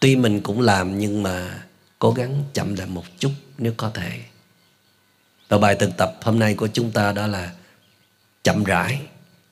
tuy 0.00 0.16
mình 0.16 0.40
cũng 0.40 0.60
làm 0.60 0.98
nhưng 0.98 1.22
mà 1.22 1.64
cố 1.98 2.12
gắng 2.12 2.44
chậm 2.52 2.74
lại 2.74 2.86
một 2.86 3.04
chút 3.18 3.32
nếu 3.58 3.74
có 3.76 3.90
thể. 3.90 4.20
Và 5.48 5.58
bài 5.58 5.76
thực 5.80 5.96
tập 5.96 6.16
hôm 6.22 6.38
nay 6.38 6.54
của 6.54 6.68
chúng 6.68 6.90
ta 6.90 7.12
đó 7.12 7.26
là 7.26 7.52
chậm 8.42 8.64
rãi 8.64 9.00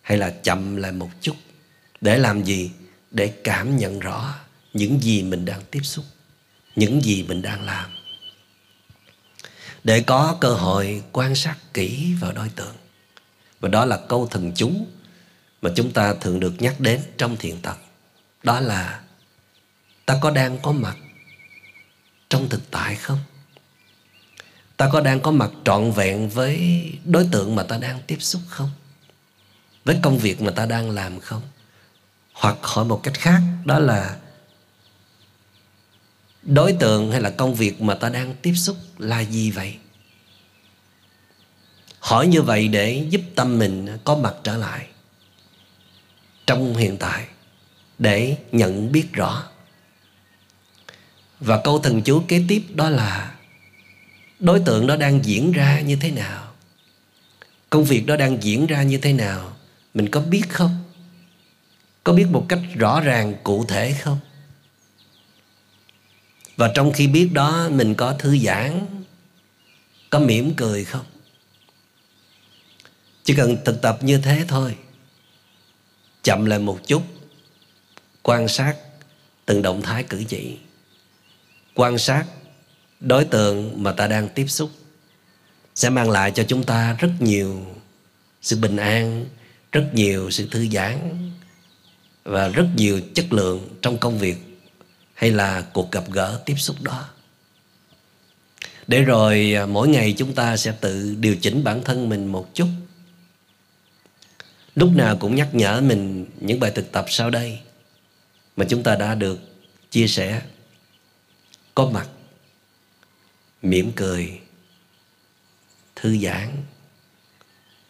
hay 0.02 0.18
là 0.18 0.30
chậm 0.30 0.76
lại 0.76 0.92
một 0.92 1.10
chút? 1.20 1.36
Để 2.00 2.18
làm 2.18 2.44
gì? 2.44 2.70
Để 3.10 3.34
cảm 3.44 3.76
nhận 3.76 4.00
rõ 4.00 4.34
những 4.72 5.02
gì 5.02 5.22
mình 5.22 5.44
đang 5.44 5.62
tiếp 5.70 5.80
xúc, 5.82 6.04
những 6.76 7.02
gì 7.02 7.22
mình 7.22 7.42
đang 7.42 7.62
làm. 7.62 7.90
Để 9.84 10.00
có 10.00 10.36
cơ 10.40 10.54
hội 10.54 11.02
quan 11.12 11.34
sát 11.34 11.56
kỹ 11.74 12.14
vào 12.20 12.32
đối 12.32 12.48
tượng. 12.48 12.76
Và 13.60 13.68
đó 13.68 13.84
là 13.84 13.98
câu 14.08 14.26
thần 14.26 14.52
chú 14.54 14.70
mà 15.62 15.70
chúng 15.76 15.92
ta 15.92 16.14
thường 16.14 16.40
được 16.40 16.54
nhắc 16.58 16.80
đến 16.80 17.00
trong 17.16 17.36
thiền 17.36 17.60
tập. 17.62 17.78
Đó 18.42 18.60
là 18.60 19.00
ta 20.06 20.18
có 20.20 20.30
đang 20.30 20.58
có 20.62 20.72
mặt 20.72 20.96
trong 22.28 22.48
thực 22.48 22.70
tại 22.70 22.94
không? 22.94 23.18
Ta 24.76 24.88
có 24.92 25.00
đang 25.00 25.20
có 25.20 25.30
mặt 25.30 25.50
trọn 25.64 25.90
vẹn 25.90 26.28
với 26.28 26.84
đối 27.04 27.28
tượng 27.32 27.54
mà 27.54 27.62
ta 27.62 27.78
đang 27.78 28.00
tiếp 28.06 28.16
xúc 28.20 28.42
không? 28.48 28.70
Với 29.84 29.98
công 30.02 30.18
việc 30.18 30.42
mà 30.42 30.50
ta 30.50 30.66
đang 30.66 30.90
làm 30.90 31.20
không? 31.20 31.42
Hoặc 32.32 32.56
hỏi 32.62 32.84
một 32.84 33.00
cách 33.02 33.14
khác, 33.14 33.40
đó 33.64 33.78
là 33.78 34.16
đối 36.42 36.72
tượng 36.72 37.10
hay 37.10 37.20
là 37.20 37.30
công 37.30 37.54
việc 37.54 37.82
mà 37.82 37.94
ta 37.94 38.08
đang 38.08 38.34
tiếp 38.42 38.54
xúc 38.54 38.76
là 38.98 39.20
gì 39.20 39.50
vậy? 39.50 39.76
Hỏi 41.98 42.26
như 42.26 42.42
vậy 42.42 42.68
để 42.68 43.06
giúp 43.10 43.20
tâm 43.34 43.58
mình 43.58 43.98
có 44.04 44.16
mặt 44.16 44.34
trở 44.42 44.56
lại 44.56 44.86
trong 46.46 46.74
hiện 46.74 46.96
tại 46.96 47.26
để 47.98 48.36
nhận 48.52 48.92
biết 48.92 49.12
rõ 49.12 49.44
và 51.40 51.60
câu 51.64 51.78
thần 51.78 52.02
chú 52.02 52.22
kế 52.28 52.44
tiếp 52.48 52.62
đó 52.74 52.90
là, 52.90 53.34
đối 54.38 54.60
tượng 54.60 54.86
đó 54.86 54.96
đang 54.96 55.24
diễn 55.24 55.52
ra 55.52 55.80
như 55.80 55.96
thế 55.96 56.10
nào? 56.10 56.52
Công 57.70 57.84
việc 57.84 58.06
đó 58.06 58.16
đang 58.16 58.42
diễn 58.42 58.66
ra 58.66 58.82
như 58.82 58.98
thế 58.98 59.12
nào? 59.12 59.56
Mình 59.94 60.08
có 60.08 60.20
biết 60.20 60.42
không? 60.48 60.82
Có 62.04 62.12
biết 62.12 62.26
một 62.30 62.46
cách 62.48 62.60
rõ 62.74 63.00
ràng, 63.00 63.34
cụ 63.42 63.64
thể 63.64 63.92
không? 63.92 64.18
Và 66.56 66.72
trong 66.74 66.92
khi 66.92 67.06
biết 67.06 67.30
đó, 67.32 67.68
mình 67.72 67.94
có 67.94 68.12
thư 68.12 68.38
giãn, 68.38 68.86
có 70.10 70.18
mỉm 70.18 70.54
cười 70.56 70.84
không? 70.84 71.04
Chỉ 73.24 73.34
cần 73.34 73.56
thực 73.64 73.82
tập 73.82 73.98
như 74.02 74.18
thế 74.18 74.44
thôi. 74.48 74.76
Chậm 76.22 76.44
lại 76.44 76.58
một 76.58 76.80
chút, 76.86 77.02
quan 78.22 78.48
sát 78.48 78.76
từng 79.46 79.62
động 79.62 79.82
thái 79.82 80.02
cử 80.02 80.24
chỉ 80.28 80.56
quan 81.76 81.98
sát 81.98 82.24
đối 83.00 83.24
tượng 83.24 83.82
mà 83.82 83.92
ta 83.92 84.06
đang 84.06 84.28
tiếp 84.28 84.46
xúc 84.46 84.70
sẽ 85.74 85.90
mang 85.90 86.10
lại 86.10 86.30
cho 86.30 86.44
chúng 86.48 86.64
ta 86.64 86.96
rất 86.98 87.10
nhiều 87.20 87.66
sự 88.42 88.56
bình 88.56 88.76
an, 88.76 89.26
rất 89.72 89.90
nhiều 89.94 90.30
sự 90.30 90.48
thư 90.50 90.66
giãn 90.68 91.30
và 92.24 92.48
rất 92.48 92.66
nhiều 92.76 93.00
chất 93.14 93.32
lượng 93.32 93.68
trong 93.82 93.98
công 93.98 94.18
việc 94.18 94.36
hay 95.14 95.30
là 95.30 95.60
cuộc 95.72 95.92
gặp 95.92 96.04
gỡ 96.10 96.40
tiếp 96.46 96.54
xúc 96.56 96.76
đó. 96.82 97.08
Để 98.86 99.02
rồi 99.02 99.54
à, 99.56 99.66
mỗi 99.66 99.88
ngày 99.88 100.14
chúng 100.18 100.34
ta 100.34 100.56
sẽ 100.56 100.72
tự 100.80 101.16
điều 101.20 101.36
chỉnh 101.36 101.64
bản 101.64 101.82
thân 101.84 102.08
mình 102.08 102.26
một 102.26 102.54
chút. 102.54 102.68
Lúc 104.74 104.90
nào 104.94 105.16
cũng 105.16 105.34
nhắc 105.34 105.48
nhở 105.52 105.80
mình 105.80 106.26
những 106.40 106.60
bài 106.60 106.70
thực 106.74 106.92
tập 106.92 107.06
sau 107.08 107.30
đây 107.30 107.58
mà 108.56 108.64
chúng 108.68 108.82
ta 108.82 108.96
đã 108.96 109.14
được 109.14 109.38
chia 109.90 110.06
sẻ 110.06 110.42
có 111.76 111.90
mặt, 111.92 112.08
mỉm 113.62 113.92
cười, 113.96 114.40
thư 115.96 116.18
giãn, 116.18 116.48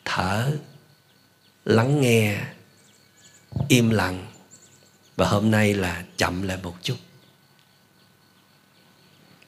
thở, 0.04 0.56
lắng 1.64 2.00
nghe, 2.00 2.40
im 3.68 3.90
lặng. 3.90 4.26
Và 5.16 5.28
hôm 5.28 5.50
nay 5.50 5.74
là 5.74 6.04
chậm 6.16 6.42
lại 6.42 6.58
một 6.62 6.74
chút. 6.82 6.96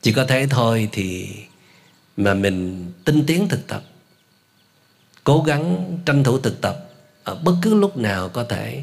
Chỉ 0.03 0.13
có 0.13 0.25
thế 0.29 0.47
thôi 0.51 0.89
thì 0.93 1.29
mà 2.17 2.35
mình 2.35 2.87
tinh 3.05 3.25
tiến 3.27 3.49
thực 3.49 3.67
tập, 3.67 3.85
cố 5.25 5.43
gắng 5.43 5.99
tranh 6.07 6.25
thủ 6.25 6.39
thực 6.39 6.61
tập 6.61 6.91
ở 7.25 7.35
bất 7.35 7.55
cứ 7.63 7.75
lúc 7.75 7.97
nào 7.97 8.29
có 8.29 8.45
thể, 8.45 8.83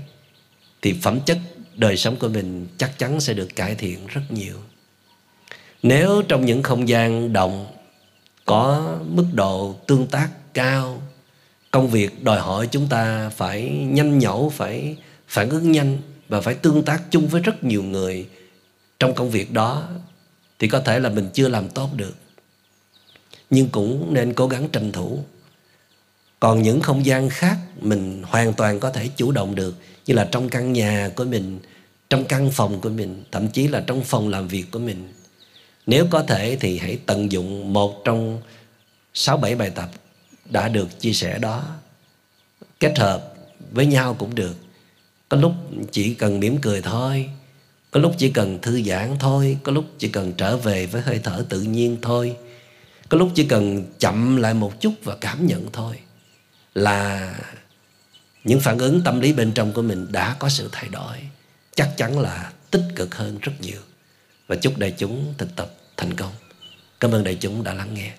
thì 0.82 1.00
phẩm 1.02 1.20
chất 1.26 1.40
đời 1.76 1.98
sống 1.98 2.16
của 2.20 2.30
mình 2.30 2.68
chắc 2.78 2.98
chắn 2.98 3.22
sẽ 3.22 3.34
được 3.34 3.50
cải 3.56 3.76
thiện 3.76 4.08
rất 4.08 4.22
nhiều 4.30 4.62
nếu 5.86 6.22
trong 6.28 6.46
những 6.46 6.64
không 6.64 6.90
gian 6.90 7.34
động 7.34 7.68
có 8.46 8.96
mức 9.08 9.26
độ 9.34 9.76
tương 9.88 10.08
tác 10.08 10.30
cao, 10.54 11.02
công 11.72 11.88
việc 11.88 12.24
đòi 12.24 12.40
hỏi 12.40 12.68
chúng 12.72 12.88
ta 12.88 13.30
phải 13.30 13.70
nhanh 13.70 14.20
nhẩu, 14.20 14.50
phải 14.50 14.96
phản 15.28 15.50
ứng 15.50 15.72
nhanh 15.72 15.98
và 16.28 16.42
phải 16.42 16.54
tương 16.54 16.84
tác 16.84 17.02
chung 17.12 17.28
với 17.28 17.42
rất 17.42 17.64
nhiều 17.64 17.84
người 17.84 18.28
trong 19.00 19.14
công 19.14 19.30
việc 19.30 19.52
đó, 19.52 19.84
thì 20.60 20.68
có 20.68 20.80
thể 20.80 21.00
là 21.00 21.10
mình 21.10 21.30
chưa 21.34 21.48
làm 21.48 21.70
tốt 21.70 21.90
được. 21.96 22.16
Nhưng 23.50 23.70
cũng 23.70 24.14
nên 24.14 24.34
cố 24.34 24.48
gắng 24.48 24.70
tranh 24.70 24.92
thủ. 24.92 25.20
Còn 26.40 26.62
những 26.62 26.82
không 26.82 27.06
gian 27.06 27.30
khác, 27.30 27.58
mình 27.82 28.24
hoàn 28.26 28.54
toàn 28.54 28.80
có 28.80 28.90
thể 28.90 29.10
chủ 29.16 29.32
động 29.32 29.56
được, 29.56 29.76
như 30.06 30.14
là 30.14 30.30
trong 30.32 30.50
căn 30.50 30.74
nhà 30.74 31.10
của 31.16 31.26
mình, 31.26 31.60
trong 32.10 32.26
căn 32.26 32.52
phòng 32.52 32.82
của 32.82 32.90
mình, 32.90 33.24
thậm 33.32 33.48
chí 33.48 33.68
là 33.68 33.84
trong 33.88 34.04
phòng 34.04 34.30
làm 34.30 34.48
việc 34.48 34.66
của 34.72 34.80
mình 34.80 35.08
nếu 35.88 36.08
có 36.10 36.24
thể 36.24 36.58
thì 36.60 36.78
hãy 36.78 37.00
tận 37.06 37.32
dụng 37.32 37.74
một 37.74 38.02
trong 38.06 38.42
sáu 39.14 39.38
bảy 39.38 39.56
bài 39.56 39.70
tập 39.70 39.90
đã 40.50 40.70
được 40.70 41.00
chia 41.00 41.14
sẻ 41.14 41.40
đó. 41.40 41.64
Kết 42.80 42.98
hợp 43.00 43.34
với 43.72 43.86
nhau 43.86 44.16
cũng 44.20 44.36
được. 44.36 44.56
Có 45.30 45.38
lúc 45.38 45.54
chỉ 45.92 46.14
cần 46.14 46.40
mỉm 46.40 46.58
cười 46.62 46.82
thôi, 46.82 47.30
có 47.92 48.00
lúc 48.00 48.16
chỉ 48.18 48.30
cần 48.30 48.60
thư 48.62 48.82
giãn 48.82 49.16
thôi, 49.20 49.58
có 49.64 49.72
lúc 49.72 49.86
chỉ 49.98 50.08
cần 50.08 50.34
trở 50.34 50.58
về 50.58 50.86
với 50.86 51.02
hơi 51.02 51.20
thở 51.24 51.46
tự 51.50 51.62
nhiên 51.62 51.98
thôi. 52.02 52.36
Có 53.10 53.18
lúc 53.18 53.32
chỉ 53.36 53.46
cần 53.48 53.84
chậm 54.00 54.38
lại 54.38 54.54
một 54.54 54.82
chút 54.82 54.94
và 55.04 55.16
cảm 55.22 55.48
nhận 55.48 55.72
thôi 55.72 55.96
là 56.74 57.36
những 58.44 58.60
phản 58.60 58.78
ứng 58.78 59.02
tâm 59.04 59.20
lý 59.20 59.34
bên 59.34 59.52
trong 59.52 59.74
của 59.74 59.82
mình 59.82 60.08
đã 60.12 60.36
có 60.40 60.50
sự 60.50 60.70
thay 60.72 60.90
đổi. 60.90 61.18
Chắc 61.76 61.94
chắn 61.98 62.20
là 62.20 62.52
tích 62.72 62.84
cực 62.96 63.16
hơn 63.16 63.38
rất 63.42 63.52
nhiều 63.62 63.82
và 64.48 64.56
chúc 64.56 64.78
đại 64.78 64.94
chúng 64.98 65.34
thực 65.38 65.56
tập 65.56 65.72
thành 65.98 66.14
công. 66.14 66.32
Cảm 67.00 67.12
ơn 67.12 67.24
đại 67.24 67.38
chúng 67.40 67.64
đã 67.64 67.74
lắng 67.74 67.94
nghe. 67.94 68.14